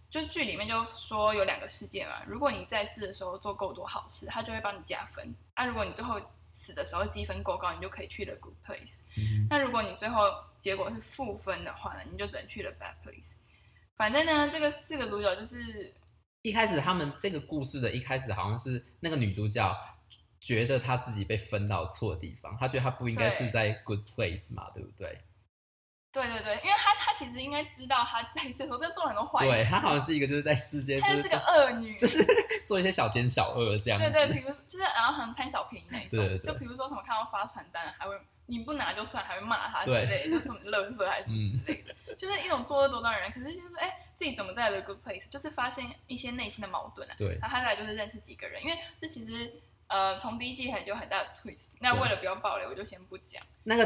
[0.10, 2.24] 就剧里面就说有两个世界嘛。
[2.26, 5.36] 如果你在世的时候做够多好事，他就会帮你加分。
[5.54, 6.17] 啊，如果你最后
[6.54, 9.02] 死的时候积分够高，你就可以去了 good place。
[9.17, 9.45] 嗯。
[9.50, 13.34] 那如果你最后结果是负分的话呢，你就只能去了 bad place。
[13.98, 15.93] 反正呢，这个四个主角就是。
[16.45, 19.75] 一开始他们这个故事的一开始好像是那个女主角
[20.39, 25.19] 觉得她自己被分到错地方，她觉得她不应该是在 good place 嘛，对，对不对？
[26.12, 29.51] 对对对，因为她她其实应该知道他在世的时候在做很多坏事。
[29.51, 32.23] 对，她好像是一个就是在世间，她就是个恶女，就是
[32.67, 33.99] 做一些小奸小恶这样。
[33.99, 43.32] 对对，比如就是然后很贪小便宜那种，对对对，就比如说什么看到发传单还会你不拿就算，还会骂他之类的，就是什么垃圾还是什么之类的，嗯、 就是一种作恶多端的人。
[43.32, 44.01] 可是就是哎。
[44.17, 47.13] 自己怎么在 The Good Place，就是发现一些内心的矛盾啊。
[47.17, 47.38] 对。
[47.41, 49.51] 然后他来就是认识几个人，因为这其实
[49.88, 51.71] 呃从第一季很有很大的 twist。
[51.82, 53.43] 那为了不要爆雷，我就先不讲。
[53.63, 53.86] 那个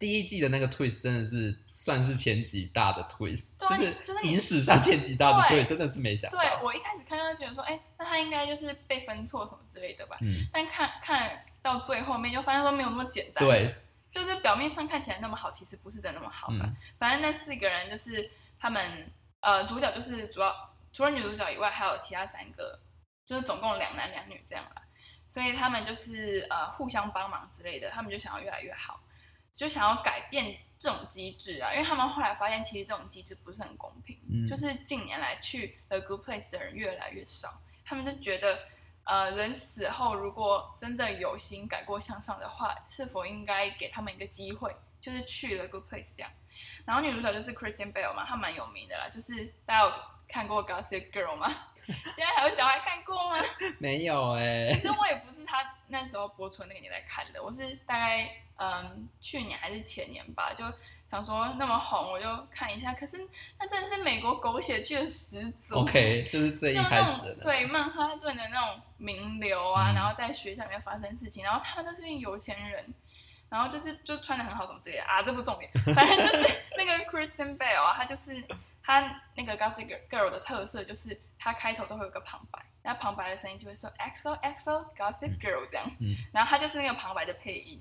[0.00, 6.38] 第一季的那个 twist 真的是算是前几大的 twist，就是就是影史上前几大的 twist，真的是没想到。
[6.38, 10.16] 对，我一开始看到觉得说，哎，那他应该就是被分错什么之类的吧。
[10.22, 10.48] 嗯。
[10.52, 13.46] 但看看到最后面，就发现说没有那么简单。
[13.46, 13.72] 对。
[14.10, 16.60] 就是表面上看起来那么好，其实不是真的那么好吧。
[16.62, 16.76] 嗯。
[16.98, 19.08] 反正那四个人就是他们。
[19.42, 20.54] 呃，主角就是主要
[20.92, 22.78] 除了女主角以外，还有其他三个，
[23.24, 24.82] 就是总共两男两女这样啦。
[25.30, 29.00] 所以他们就是呃互相帮忙之类的，他们就想要越来越好，
[29.52, 31.72] 就想要改变这种机制啊。
[31.72, 34.18] 因为他们后来发现，其实这种机制不是很公平。
[34.30, 34.48] 嗯。
[34.48, 38.58] 就是近年来去 The Good Place 的人越来越少，他们就觉得，
[39.04, 46.30] 呃，人死后如果真的有心改过向上的话，是否应该给他们一个机会，就是去 The Good Place 这样。
[46.84, 49.08] 然后女主角就是 Christian Bale 嘛，她蛮有名的啦。
[49.08, 49.92] 就是大家有
[50.28, 51.50] 看过 Gossip Girl 吗？
[52.14, 53.44] 现在还有小孩看过吗？
[53.78, 54.74] 没有哎、欸。
[54.74, 60.64] 其实我也不是他那时候播出那个年代看的，我是大概嗯去年还是前年吧，就
[61.10, 62.92] 想说那么红，我就看一下。
[62.94, 63.16] 可是
[63.58, 65.80] 那真的是美国狗血剧的始祖。
[65.80, 67.44] OK，就是最一开始的。
[67.44, 72.94] 对，曼哈顿的那种名流啊，嗯、然后在学校里面发生事情，然后他们都是有钱人。
[73.48, 78.40] 然后就是就穿的很好什么之类的啊，这不重点，反正就是那个 Kristen Bell 啊，他就是
[78.82, 87.80] 他那个 Gossip Girl 的特色就是他开头都会有个旁白，那旁白的声音就会说 EXO EXO Gossip Girl 这样，嗯，然后他就是那个旁白的配音，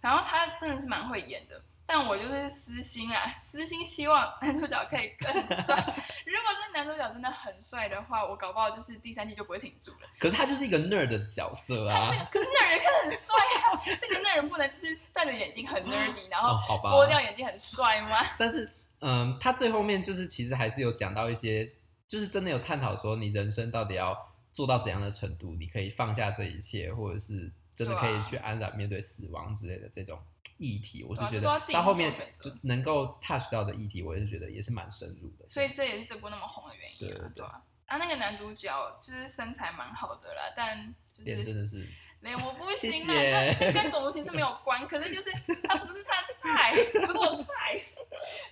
[0.00, 1.62] 然后他真的是蛮会演的。
[1.84, 5.74] 但我就是私心啊， 私心希望男主角可以更帅。
[6.24, 10.08] 如果这男主角真的很帅的话，我搞不好就是第三季就不会停住了。
[10.18, 12.10] 可是他就是一个 nerd 的角色啊。
[12.30, 18.22] 可是 nerd 也看得很帅啊， 这个 nerd 不能就是戴着眼镜很 nerdy，然后剥掉眼镜很帅吗？
[18.22, 18.72] 哦、但是，
[19.02, 21.70] 嗯，他最后面就是其实还是有讲到一些，
[22.08, 24.16] 就是真的有探讨说你人生到底要
[24.52, 30.18] 做到怎样的程度，你可以放下这一切，或者是真的可以去安然面对死亡之类的这种。
[30.58, 35.48] 议题，我是觉得到后面就能够 touch 到的议题，我也是觉得也是蛮深入的。
[35.48, 37.44] 所以这也是这部那么红的原因，对对对。
[37.44, 41.88] 啊，那个男主角就是身材蛮好的啦，但脸真的是
[42.22, 45.30] 脸我不行啊，这跟种族歧视没有关，可是就是
[45.68, 46.72] 他不是他的菜，
[47.06, 47.80] 不是我的菜。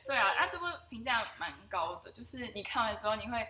[0.06, 3.46] 对啊，啊这部评价蛮高的，就是你看完之后你会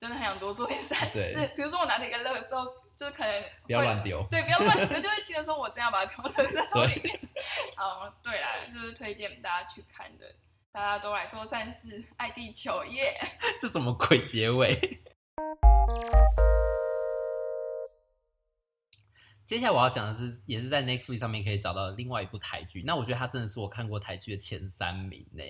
[0.00, 2.72] 真的很想多做点善事，比如说我拿着一个垃圾。
[2.96, 7.18] 就是可能不要乱丢，对，不要乱丢，就会觉得说我真要把它丢到垃圾桶里面。
[7.76, 10.32] 嗯，对啦，就是推荐大家去看的，
[10.70, 13.20] 大家都来做善事，爱地球耶。
[13.60, 14.78] 这什么鬼结尾？
[19.44, 22.82] 接下来我要讲的是，也是在 Netflix 上面可以找到另外一部台剧。
[22.86, 25.42] 那我觉得它真的是我看过台剧的前三名呢。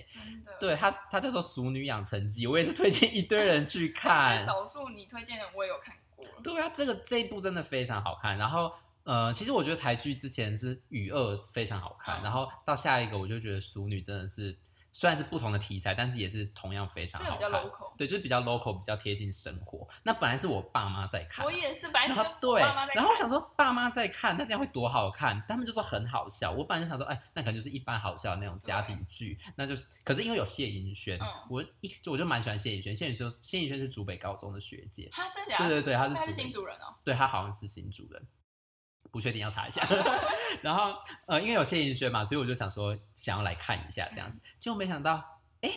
[0.59, 4.45] 对它，它叫做《俗女养成记》，我也是推荐一堆人去 看。
[4.45, 6.25] 少数你推荐的，我也有看过。
[6.43, 8.37] 对啊，这个这一部真的非常好看。
[8.37, 8.69] 然后，
[9.03, 14.57] 呃，其实我觉得台剧之前是《雨恶》非常好看，嗯、然后到下一个我就觉得《俗女》真的是
[14.97, 17.51] 虽然是不同的题材，但是也是同样非常好看。
[17.97, 19.85] 对，就是比较 local，比较贴近生活。
[20.03, 22.61] 那本来是我爸妈在看，我也是，本来是对。
[22.61, 25.43] 然后我想说爸妈在看，那这样会多好看？
[25.49, 26.49] 他们就说很好笑。
[26.49, 29.37] 我本来就想说，哎，那可能就是一般好笑的那种家庭剧。
[29.57, 32.95] 那就是，可是因为有谢盈萱，嗯、我一就我就蛮喜欢谢盈萱。
[32.95, 35.09] 谢盈萱，谢盈萱是竹北高中的学姐。
[35.11, 35.57] 他真的？
[35.57, 36.95] 对对对，他是，他是新竹人哦。
[37.03, 38.27] 对，他好像是新竹人。
[39.11, 39.81] 不确定，要查一下。
[40.61, 40.93] 然后
[41.25, 44.39] 呃，因为有谢盈萱嘛，所以我就想说想要来看一下这样子。
[44.59, 45.23] 结果没想到，
[45.61, 45.71] 哎，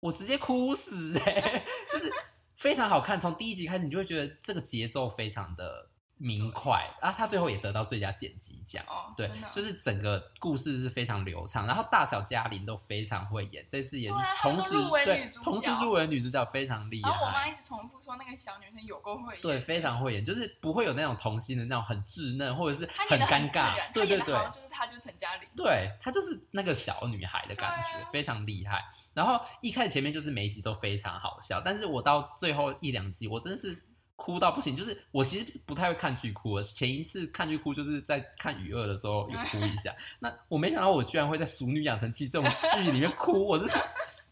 [0.00, 2.12] 我直接哭死哎、欸，就是
[2.56, 3.18] 非常好看。
[3.18, 5.90] 从第一集开始，你就会觉得这个节奏非常的。
[6.18, 8.84] 明快，然后他最后也得到最佳剪辑奖。
[8.88, 17.08] 哦，对，就是整个故事是非常流畅，然后大小嘉玲都非常会演，这次也是同时对同时入围女主角非常厉害。
[17.10, 28.84] 然后我妈一直重复说那个小女生有够会演，对，非常会演，就是不会有那种童心的那种很稚嫩或者是很尴尬，对对对，就是她就是陈嘉玲，对她就是那个小女孩的感觉，非常厉害。
[29.14, 33.84] 然后一开始前面就是每一集都非常好笑，但是我到最后一两集我真的是。
[34.20, 36.62] 哭到不行，就是我其实是不太会看剧哭的。
[36.62, 39.94] 前一次看剧哭就是在看《雨二》的时候有哭一下。
[40.18, 43.78] 那我没想到我居然会在《熟女养成记》这种剧里面哭，我真是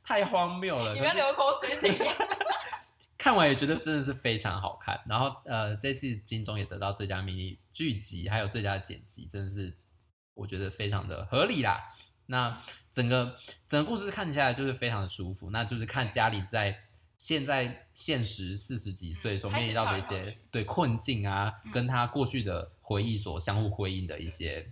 [0.02, 0.92] 太荒谬了。
[0.92, 2.14] 你们流口水怎样？
[3.16, 5.00] 看完也觉得真的是非常好看。
[5.06, 9.72] 然后呃，这次金钟也得到最佳迷你剧集，还有最佳剪辑，真的是
[10.34, 11.80] 我觉得非常的合理啦。
[12.26, 13.36] 那整个
[13.68, 15.48] 整个故事看起来就是非常的舒服。
[15.48, 16.76] 那就是看家里在。
[17.18, 24.70] 现在现实四十几岁所面临到的一些对困境啊，跟他过去的回忆所相互辉映的一些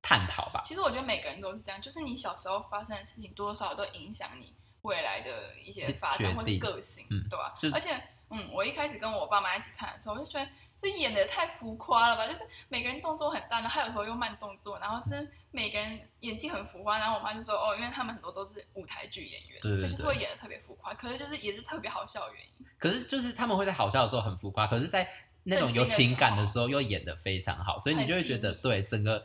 [0.00, 0.62] 探讨吧。
[0.64, 7.54] 其实我觉得每个人都是这样，就是你小时候发生的事情，多多少少都影响你未来的一些发展或是个性，嗯，对吧？
[7.72, 10.48] 而且，嗯，我一开始跟我爸妈一起看的时候，我就觉得。
[10.82, 12.26] 这演的也太浮夸了吧！
[12.26, 16.98] 就是每个人动作很大，然后有时候又慢动作，然后是每个人演技很浮夸。
[16.98, 20.92] 然后我妈就说：“哦，因为他们很多都是舞台剧演员，对对对，所以就会演的特别浮夸。
[20.94, 22.66] 可是就是也是特别好笑的原因。
[22.78, 25.08] 可是就是他们会在好笑的时候很浮夸，可是在
[25.44, 29.24] 那种有情感的时候又演的非常好，所以你就会觉得对整个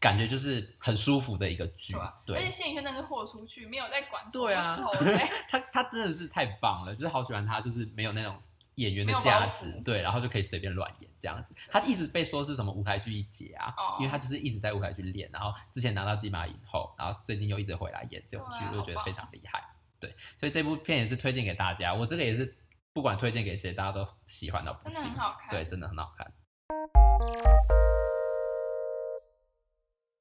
[0.00, 1.94] 感觉就是很舒服的一个剧。
[2.26, 4.76] 对，而且谢盈萱真的是豁出去，没有在管对啊，
[5.48, 8.36] 他他真的是太棒了，就是好喜欢他，就是没有那种。
[8.76, 11.54] 演员的架子，对，然后就可以随便乱演这样子。
[11.70, 19.64] 他一直被说是什么舞台剧一姐啊，因为他就是一直在舞台剧练，然后之前拿到金马影后，然后最近又一直回来演这种剧，我就觉得非常厉害。
[19.98, 21.94] 对，所以这部片也是推荐给大家。
[21.94, 22.54] 我这个也是
[22.92, 25.10] 不管推荐给谁，大家都喜欢到不行。
[25.50, 26.30] 对，真的很好看。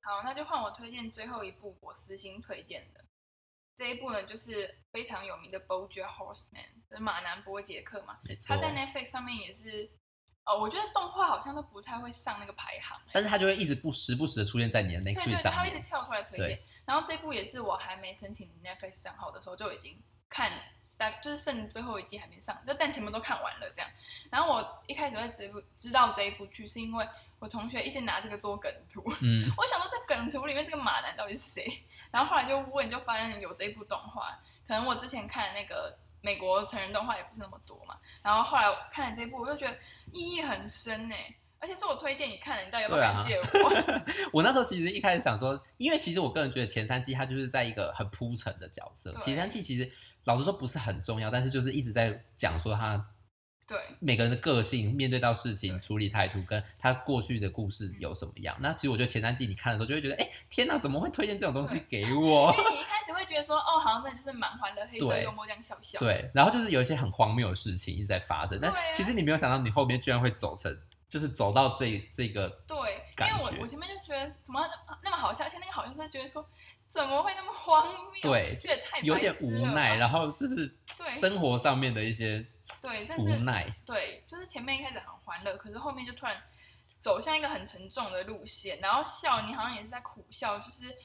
[0.01, 3.03] 好，那就换我推荐最后一部我私心推荐的。
[3.75, 6.35] 这一部呢，就是非常有名的《BoJack Horseman》，
[6.89, 8.17] 就是马男波杰克嘛。
[8.23, 8.55] 没错。
[8.55, 9.89] 他在 Netflix 上面也是，
[10.45, 15.35] 哦，我觉得动画好像都不太会上那个排行，但是他就会一直不时不时的出现在你的 Netflix 上面。
[15.35, 16.59] 对对，他会一直跳出来推荐。
[16.85, 20.51] 然后这部也是我还没申请 Netflix 账号的时候就已经看，
[20.95, 23.91] 但就是剩最后一季还没上，就但前面都看完了这样。
[24.31, 27.05] 然后我一开始会知知道这一部剧，是因为
[27.39, 29.03] 我同学一直拿这个做梗图。
[29.19, 29.51] 嗯。
[29.57, 31.83] 我想说，在梗图里面这个马男到底是谁？
[32.15, 34.39] 然后后来就问，就发现有这部动画。
[34.65, 37.97] 可能我之前看的那个美国成人动画也不是那么多嘛。
[38.23, 39.77] 然后后来我看了这部，我就觉得
[40.13, 41.15] 意义很深呢。
[41.59, 43.69] 而且是我推荐你看的，你到底要不要感谢我？
[43.69, 49.13] 啊、我那时候其实一开始想说，因为其实我个人觉得前三季它就是在一个很铺陈的角色。
[49.19, 49.91] 前三季其实
[50.23, 53.05] 老实说不是很重要，但是就是一直在讲说他。
[53.67, 58.55] 对每个人的个性，面对到事情处理态度，跟他过去的故事有什么样？
[58.59, 62.53] 那其实我觉得前三季你看的时候，就会觉得，哎，天哪，怎么会推荐这种东西给我？
[62.57, 65.97] 因为你一开始会觉得说，哦，好像真的就是蛮欢乐、黑色幽默这样笑笑。
[65.97, 70.71] 对，然后就是有一些很荒谬的事情一直在发生，但其实你没有想到，你后面居然会走成，
[71.09, 72.77] 就是走到这这个对，
[73.17, 74.61] 因为我我前面就觉得怎么
[75.01, 76.47] 那么好笑，而且那个好像是觉得说
[76.87, 78.21] 怎么会那么荒谬？
[78.21, 80.71] 对，觉得太有点无奈，然后就是
[81.07, 82.45] 生活上面的一些。
[82.81, 83.65] 对，但是无奈。
[83.85, 86.41] 对，就是前面一开始很欢乐，可是后面就突然
[86.97, 90.95] 走向一个很沉重的路线，然后笑，你好像也是在苦笑，就是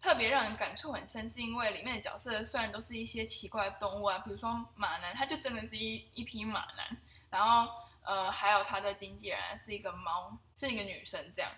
[0.00, 6.96] 特别让人感触很深，是因为里面的角色虽然都是一些奇怪的动物啊，比如说马男，他就真的是一一匹马男，
[7.30, 11.50] 然后呃，还有他的经纪人是一个猫，是一个女生这样。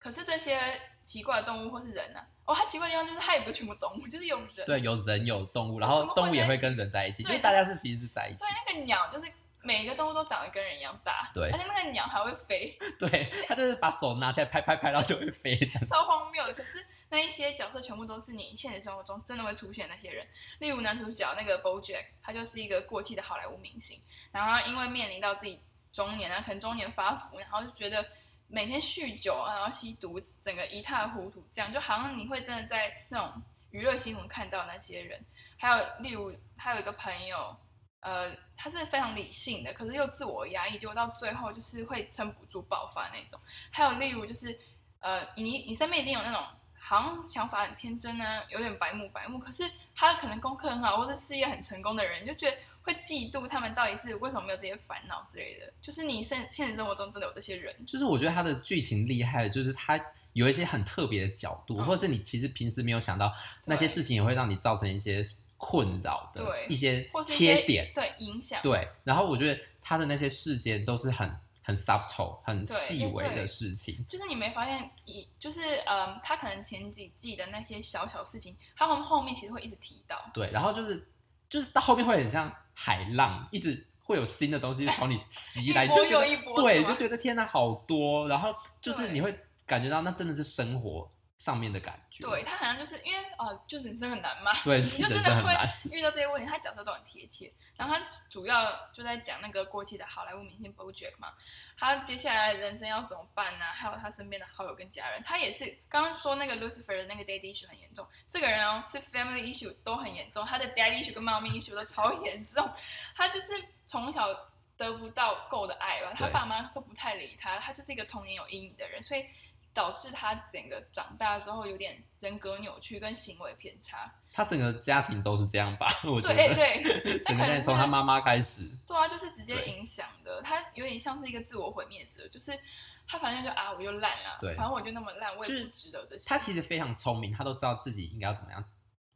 [0.00, 0.58] 可是这些
[1.04, 2.26] 奇怪的动物或是人呢、啊？
[2.46, 4.66] 哦，它奇怪的地方就是它也不是全部动物，就是有人。
[4.66, 8.38] 对，有人有动物，然后动物也会跟人在一起，就是大家是其实是在一起。
[8.38, 9.30] 对，那个鸟就是
[9.62, 12.76] 每一个动物都长得跟人一样大，对，而且那个鸟还会飞。
[12.98, 15.86] 对，它就是把手拿起来拍拍拍，然后就会飞，这样。
[15.86, 16.54] 超荒谬的。
[16.54, 20.26] 可是那一些角色全部都是你现实生活中真的会出现那些人，
[20.60, 24.00] 例如男主角那个 BoJack，他就是一个过气的好莱坞明星，
[24.32, 25.60] 然后因为面临到自己
[25.92, 28.04] 中年啊，可能中年发福，然后就觉得。
[28.50, 35.24] 每天酗酒，然后吸毒，整个一塌糊涂，这样就好像你会真的在那种娱乐新闻看到那些人，
[35.56, 37.56] 还有例如他有一个朋友，
[38.00, 43.38] 呃，他是非常理性的，可是又自我压抑，结果到最后就是会撑不住爆发那种。
[43.70, 44.58] 还有例如就是，
[44.98, 46.44] 呃，你你身边一定有那种
[46.78, 55.72] 好像想法很天真啊，有点白目白目，可是他可能功课很好或者事业很成功的人，就觉得会嫉妒他们到底是为什么没有这些烦恼之类的。
[55.80, 59.98] 就是你现现实生活中真的有这些人，就是我觉得他的剧情厉害的就是他。
[60.32, 65.24] 有一些很特别的角度，嗯、或者是你其实平时没有想到那些事情，也会让你造成一些
[65.56, 68.62] 困扰的一些切点，对影响。
[68.62, 74.06] 对，然后我觉得他的那些事件都是很很 subtle、很细微的事情。
[74.08, 80.30] 就是你没发现，一就是嗯，他可能前几季的那些小小事情，他们后面其实会一直提到。
[80.32, 81.08] 对，然后就是
[81.48, 86.26] 就是到后面会很像海浪，一直会有新的东西朝你袭来， 就觉得
[86.56, 88.26] 对，就觉得天哪，好多。
[88.26, 89.38] 然后就是你会。
[89.66, 91.08] 感觉到那真的是生活
[91.40, 92.22] 上面的感觉。
[92.22, 94.52] 对，他好像就是因为哦，就人生很难嘛。
[94.62, 95.50] 对， 你就真的会
[95.90, 96.46] 遇到这些问题。
[96.46, 101.32] 他角色都很贴切，然后他主要就在讲那个过气的好莱坞明星 BoJack 嘛，
[101.78, 103.72] 他接下来人生要怎么办呢、啊？
[103.72, 112.70] 还有他身边的好友跟家人，他也是刚刚说那个 Lucifer 的那个 Daddy issue 很严重，这个人哦是 Family issue 都很严重，他的 Daddy issue 跟妈咪 issue 都超严重，
[113.16, 113.52] 他就是
[113.86, 114.28] 从小
[114.76, 119.24] 得不到够的爱吧，他爸妈都不太理他，他就是一个童年有阴影的人，所以。
[119.72, 124.12] 导致他整个长大之后有点人格扭曲跟行为偏差。
[124.32, 125.86] 他整个家庭都是这样吧？
[126.04, 128.68] 我觉得对对， 整个从他妈妈开始。
[128.86, 130.40] 对啊，就是直接影响的。
[130.42, 132.58] 他有点像是一个自我毁灭者，就是
[133.06, 136.28] 他反正就啊，我就烂啊，对，反正我就那么烂，我也不值得这些。
[136.28, 138.64] 他其实非常聪明，他都知道自己应该要怎么样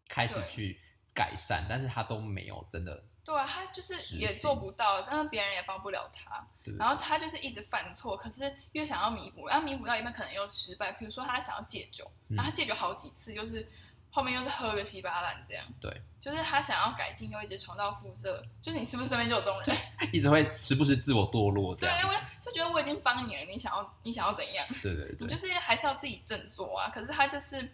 [0.09, 0.81] 开始去
[1.15, 3.05] 改善，但是他都没有真的。
[3.25, 6.47] 对啊，他就是也做不到，但是别人也帮不了他。
[6.79, 10.93] 然后他就是一直犯错，可是又想要弥补，然后弥补到一半可能又失败。
[10.93, 13.67] 比如说他想要戒酒，嗯、然后他戒酒好几次，就是
[14.11, 15.65] 后面又是喝个稀巴烂这样。
[15.81, 18.45] 对，就是他想要改进，又一直重蹈覆辙。
[18.61, 20.11] 就是你是不是身边就有这种人？
[20.13, 21.97] 一直会时不时自我堕落这样。
[22.03, 24.67] 对，我就觉得我已经帮你了，你想要你想要怎样？
[24.83, 26.91] 对对对，你就是还是要自己振作啊。
[26.95, 27.73] 可是他就是。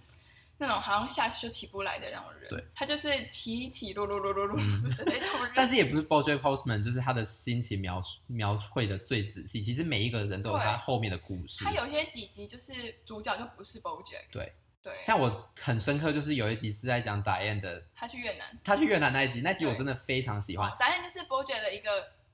[0.61, 5.53] 那种好像下去就起不来的那种人，对，他就是起起落落落落落的那种人。
[5.57, 9.63] 但是也不是 BoJack Horseman，就是他的心情描述描绘的最仔细。
[9.63, 11.65] 其实每一个人都有他后面的故事。
[11.65, 14.25] 他有些几集就是主角就不是 BoJack。
[14.31, 14.53] 对
[14.83, 20.71] 对，像我很深刻，就是有一集是在讲 Diane 的，他去越南，他去越南那一集，那集我真的非常喜欢。
[20.73, 21.91] Diane 就是 BoJack 的一个。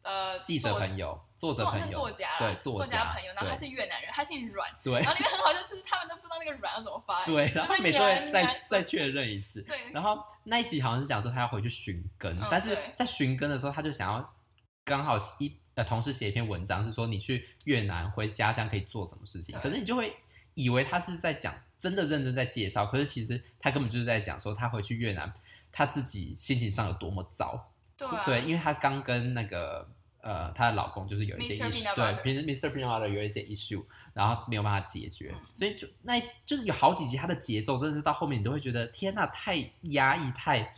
[0.06, 7.98] 呃，记者朋友，作者朋友，作家，对，作家朋友，然后他是越南人，他姓阮，对，然后里面很好笑，就是他们都不知道那个阮要怎么发，对，然后每次
[8.30, 14.34] 再再确认一次，对，然后那一集好像是讲说他要回去寻根，但是在寻根的时候，他就想要
[14.84, 20.14] 刚好一呃同时写一篇文章，是说你去越南回家乡可以做什么事情，可是你就会
[20.54, 25.34] 以为他是在讲真的认真在介绍，可是其实他根本就是在讲说他回去越南
[25.72, 27.72] 他自己心情上有多么糟，
[28.24, 29.95] 对，因为他刚跟那个。
[30.26, 32.72] 呃，她的老公就是有一些 issue，对，Mr.
[32.72, 40.74] Butter 有一些 issue，然后没有办法解决，嗯、所以就那就是有好几集，他的节奏真的是到后面你都会觉得天呐，太压抑，太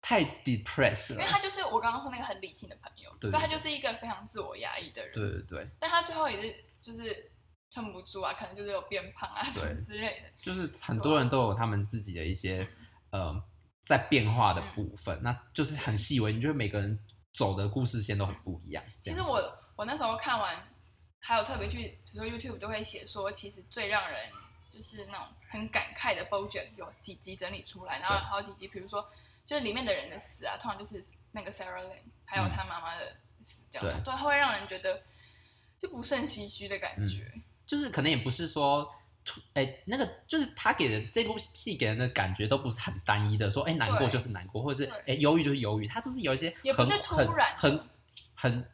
[0.00, 1.20] 太 depressed 了。
[1.20, 5.12] 因为他就是我刚刚说那个很理性的朋友，对所以他就是一个非常自我压抑的人。
[5.12, 5.68] 对对对。
[5.78, 7.30] 但他最后也是就是
[7.70, 10.30] 撑不住啊，可能就是有变胖啊什么之类的。
[10.40, 12.66] 就是很多人都有他们自己的一些、
[13.10, 13.44] 嗯、呃
[13.82, 16.98] 在变化的部分，嗯、那就是很细微，你觉得每个人。
[17.36, 18.82] 走的故事线都很不一样。
[19.02, 20.56] 其实我我那时候看完，
[21.20, 24.30] 还有特别去，比如说 YouTube 都会写说，其实最让人
[24.70, 29.06] 就是那种很感慨的 BoJack 有几集整理出来，然后好几集，比如说
[29.44, 33.14] 就是里面的人的死啊，通常就是那个 Sarah Lane，还有他妈妈的
[33.44, 35.02] 死，这样、嗯、对，他会让人觉得
[35.78, 37.42] 就不胜唏嘘的感觉、嗯。
[37.66, 38.90] 就是可能也不是说。
[39.54, 47.80] 哎、欸，那个就是他给的这部戏给人的感觉都不是很单一的，说哎、欸、难过就是难过，或者是哎忧郁就是忧郁，他都是有一些很很很
[48.34, 48.68] 很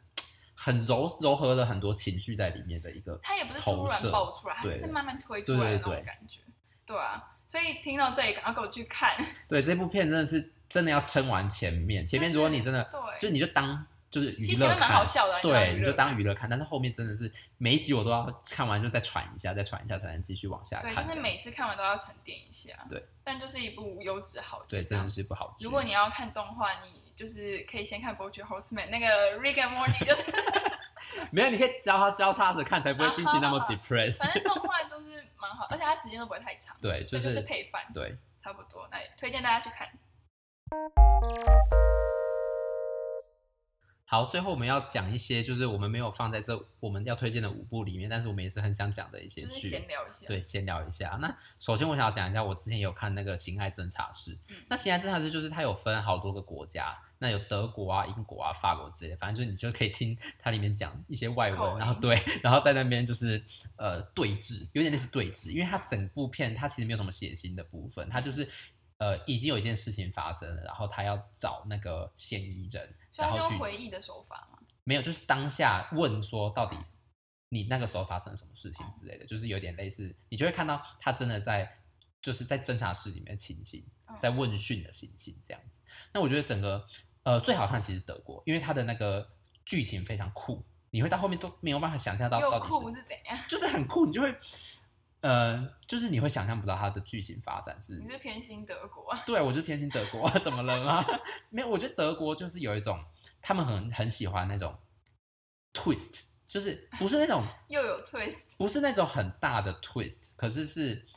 [0.53, 6.39] 很柔柔和的很多情绪在里面的一个，他也不是突然爆出来，他是慢慢推出来的那种感觉，
[6.85, 9.15] 对啊，所以听到这里赶快给我去看，
[9.47, 13.85] 对这部片真的是真的要撑完前面，前面如果你真的对，就你就当。
[14.13, 16.47] 就是娱乐看，好笑的对，你就当娱乐看。
[16.47, 20.93] 但是后面真的是每一集我都要看完，就再喘一下，再喘一下，才能继续往下看。
[20.93, 22.73] 对，就是每次看完都要沉淀一下。
[22.87, 24.65] 对，但就是一部优质好剧。
[24.69, 25.65] 对，真的是一部好剧。
[25.65, 30.31] 如果你要看动画，你就是可以先看《BoJack Horseman》那个 Rick and Morty，就是
[31.33, 34.19] 没有，你可以交叉交叉着看，才不会心情那么 depressed。
[34.19, 36.77] 反正动画都是蛮好，而且它时间都不会太长。
[36.79, 37.81] 对，就是配饭。
[37.91, 38.87] 对，差不多。
[38.91, 39.89] 那也推荐大家去看。
[44.13, 50.27] 好，最后我们要讲一些，就是我们没有放在这我们要推荐的五部里面，但是我们也是很想讲的一些剧，闲聊一下。
[50.27, 51.17] 对，闲聊一下。
[51.19, 63.43] 那首先我想要讲一下，我之前有看那个《刑爱侦察室》，嗯，那《刑爱侦察室》就是它有分好多个国家，那有德国啊、英国啊、法国之类的，反正就是你就可以听它里面讲一些外文，然后对，然后在那边就是
[63.77, 68.47] 呃对峙，有点类似对峙，因为它整部片它其实没有什么血腥的部分，它就是。
[69.03, 74.59] 呃，已经有一件事情发生了，然后他要找那个嫌疑人，然后去回忆的手法吗？
[74.85, 76.77] 没有，就是当下问说，到底
[77.49, 81.69] 你那个时候发生了什么事情之类的，就是有点类似，你就会看到他真的在，
[82.21, 83.85] 就是在侦查室里面情形，
[84.17, 85.81] 在问讯的情形这样子。
[86.13, 86.87] 那我觉得整个
[87.23, 89.29] 呃最好看其实德国，因为他的那个
[89.65, 94.33] 剧情非常酷，你会到后面都没有办法想象到到底是怎样，就是很酷，你就会。
[95.23, 97.97] 呃，就是你会想象不到它的剧情发展是。
[97.97, 99.23] 你是偏心德国啊？
[99.25, 101.01] 对，我是偏心德国啊， 怎么了吗？
[101.49, 103.01] 没有，我觉得德国就是有一种，
[103.41, 104.77] 他们很很喜欢那种
[105.73, 111.07] twist，就是不是那种 又有 twist，不是那种很大的 twist，可是是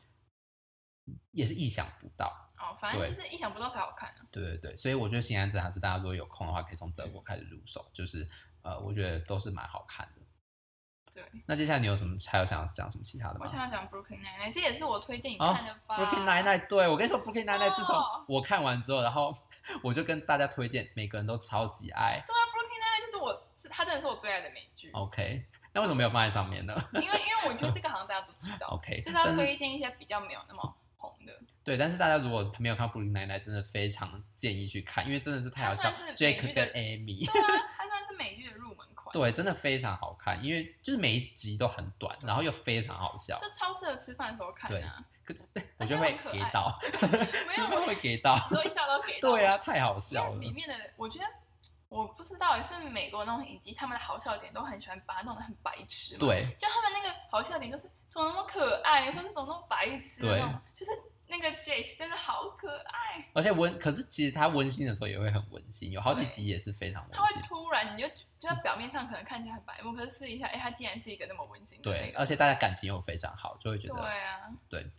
[1.32, 2.26] 也是意想不到
[2.58, 4.22] 哦，反正就是意想不到才好看啊。
[4.30, 8.28] 对对对，所以我觉得《刑案侦查室》大家如果有空的话，可以从德国开始入手，就是
[8.62, 10.22] 呃，我觉得都是蛮好看的。
[11.16, 13.40] 对，那接下来你有什么还有想要讲什么其他的吗？
[13.40, 15.96] 我想要讲 Brooklyn Nine-Nine，这也是我推荐你看的吧。
[15.96, 17.96] Brooklyn Nine-Nine，对，我跟你说，Brooklyn Nine-Nine，自从
[18.28, 19.34] 我看完之后，然后
[19.82, 22.22] 我就跟大家推荐，每个人都超级爱。
[22.26, 24.90] 对啊，Brooklyn Nine-Nine 就是我，是它真的是我最爱的美剧。
[24.92, 25.42] OK，
[25.72, 26.74] 那为什么没有放在上面呢？
[26.92, 28.66] 因为因为我觉得这个好像大家都知道。
[28.76, 31.32] OK，就是要推荐一些比较没有那么红的。
[31.64, 35.90] 对，但是大家如果没有看 Brooklyn Nine-Nine，真的非常建议去看，因为真的是太好笑。
[36.14, 38.86] Jake 跟 Amy，对啊，它算是美剧的入门。
[39.16, 45.04] 对，真的非常好看，因为就是每一集都很短，然后又非常好笑，就超适合吃饭的时候看啊。
[45.26, 46.78] 对， 我觉得会给到，
[47.50, 49.30] 吃饭会给到，都会笑到给 到。
[49.30, 50.38] 对啊，太好笑了。
[50.38, 51.26] 里面的我觉得，
[51.88, 56.18] 我不知道也是美国那种影集，他们的好笑点都很喜欢把它弄得很白痴。
[56.18, 60.40] 对，就他们那个好笑点就是怎么那么可爱，或者怎么那么白痴，对，
[60.74, 60.92] 就是。
[61.28, 67.18] 那个 Jake 真的好可爱，而且温，可是其实他温馨的时候也会很温馨，有好几集也是非常温馨。
[67.18, 68.08] 他会突然，你就
[68.38, 73.94] 就他表面上可能看起来很白目，可是试一下，哎，他竟然是一个那么温馨的、对，而且大家感情又非常好，就会觉得。
[73.94, 74.50] 对啊。
[74.68, 74.90] 对。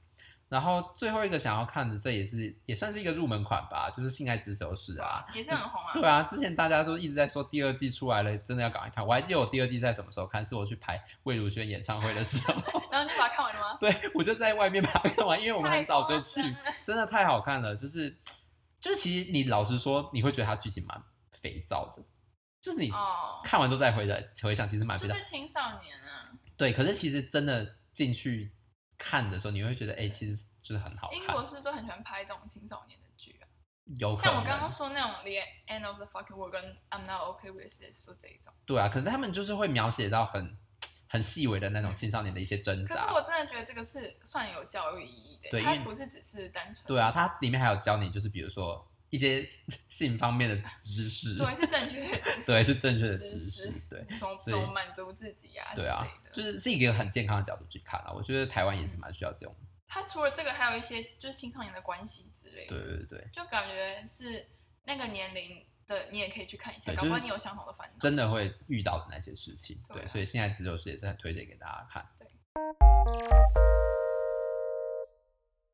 [0.50, 5.92] 然后最后一个想要看的，这也是也算是一个入门款吧，就是《性爱自修室》啊，也是很红啊。
[5.92, 9.06] 对啊，之前大家都一直在说第二季出来了，真的要赶快看。
[9.06, 12.54] 我还记得我第二季在什么时候看，是我去排魏如萱演唱会的时候。
[12.90, 13.78] 然后你把它看完了吗？
[13.78, 16.42] 对，我就在外面把它看完，因为我们很早就去，
[16.86, 17.76] 真的太好看了。
[17.76, 18.10] 就是
[18.80, 22.02] 就是，其实你老实说，你会觉得它剧情蛮肥皂的，
[22.68, 22.92] 就是你
[23.44, 24.98] 看完之后再回来回想，其实蛮。
[25.00, 26.26] 就是青少年啊。
[26.56, 28.52] 对，可是其实真的进去
[28.98, 30.46] 看的时候，你会觉得，哎，其实。
[30.60, 31.18] 就是很好看。
[31.18, 33.48] 英国是不是都很喜欢拍这种青少年的剧啊？
[34.00, 34.34] 有可能。
[34.34, 38.54] 像我刚刚说那种《The End of the Fucking World》跟《I'm Not OK With This》说这一种。
[38.66, 40.58] 对啊，可是他们就是会描写到很
[41.08, 42.96] 很细微的那种青少年的一些挣扎。
[42.96, 46.86] 可是我真的觉得这个是算有教育意义的，对，它不是只是单纯。
[46.86, 49.46] 对啊，它里面还有教你，就是比如说一些
[49.88, 51.36] 性方面的知识。
[51.36, 52.42] 对，是正确的知识。
[52.46, 53.74] 对，是正确的知识。
[53.90, 55.74] 对，从从满足自己啊。
[55.76, 58.12] 对啊，就是是一个很健康的角度去看啊。
[58.12, 59.56] 我觉得台湾也是蛮需要这种。
[59.88, 62.76] 他除了这个，还有一些就是青少年的关系之类的。
[62.76, 64.46] 对对对，就感觉是
[64.84, 67.96] 那个年龄的，你也可以去看一下，搞不好你有相同的烦恼。
[68.00, 72.06] 真的会遇到的那些事情，对，所以现在自修室也是很推荐给大家看。
[72.20, 72.28] 对。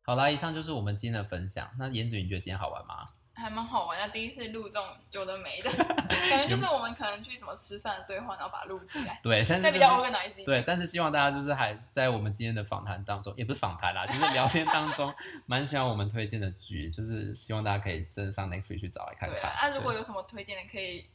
[0.06, 1.74] 好啦，以上就是我们今天的分享。
[1.80, 3.08] 那颜子云，你觉得今天好玩吗？
[3.36, 5.72] 还蛮好玩的，第一次录这种有的没的，
[6.30, 9.20] 感觉就是我们可能去什么吃饭的对话，然后把它录起来。
[9.24, 10.46] 对，但是、就是、比较 organized。
[10.46, 15.14] 对，但是希望大家就是还在我们今天的访谈当中，也不是访谈啦，就是聊天当中，
[15.46, 19.40] 蛮喜欢我们推荐的剧，就是希望大家可以真的上 Netflix 去找来看看。
[19.40, 21.10] 对啊，如果有什么推荐的，可以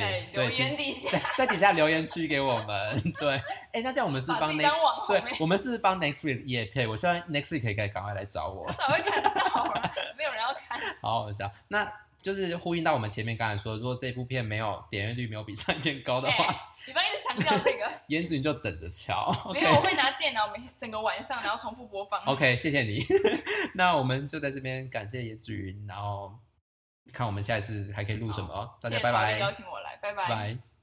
[0.00, 3.12] 在留言底下，在底下留言区给我们。
[3.18, 3.40] 对，
[3.72, 6.86] 哎，那这样我们是帮 Netflix，对，我们是帮 Netflix 业配。
[6.86, 8.70] 我希望 Next Week 可以赶快来找我。
[8.72, 9.64] 少会看到，
[10.18, 10.78] 没有人要看。
[11.00, 11.90] 好好笑，那。
[12.24, 19.30] 就是呼应到我们前面刚才说，如果这部片没有点阅率没有比上一片高的话，欸、你不要一直强调这个， 颜子你就等着瞧。
[19.52, 22.18] 没有，我会拿电脑每整个晚上，然后重复播放。
[22.24, 23.04] OK，谢谢你。
[23.74, 26.32] 那我们就在这边感谢颜子云，然后
[27.12, 28.78] 看我们下一次还可以录什么。
[28.80, 29.38] 大家拜拜。
[29.38, 30.28] 邀请我来，拜拜。
[30.28, 30.73] 拜拜。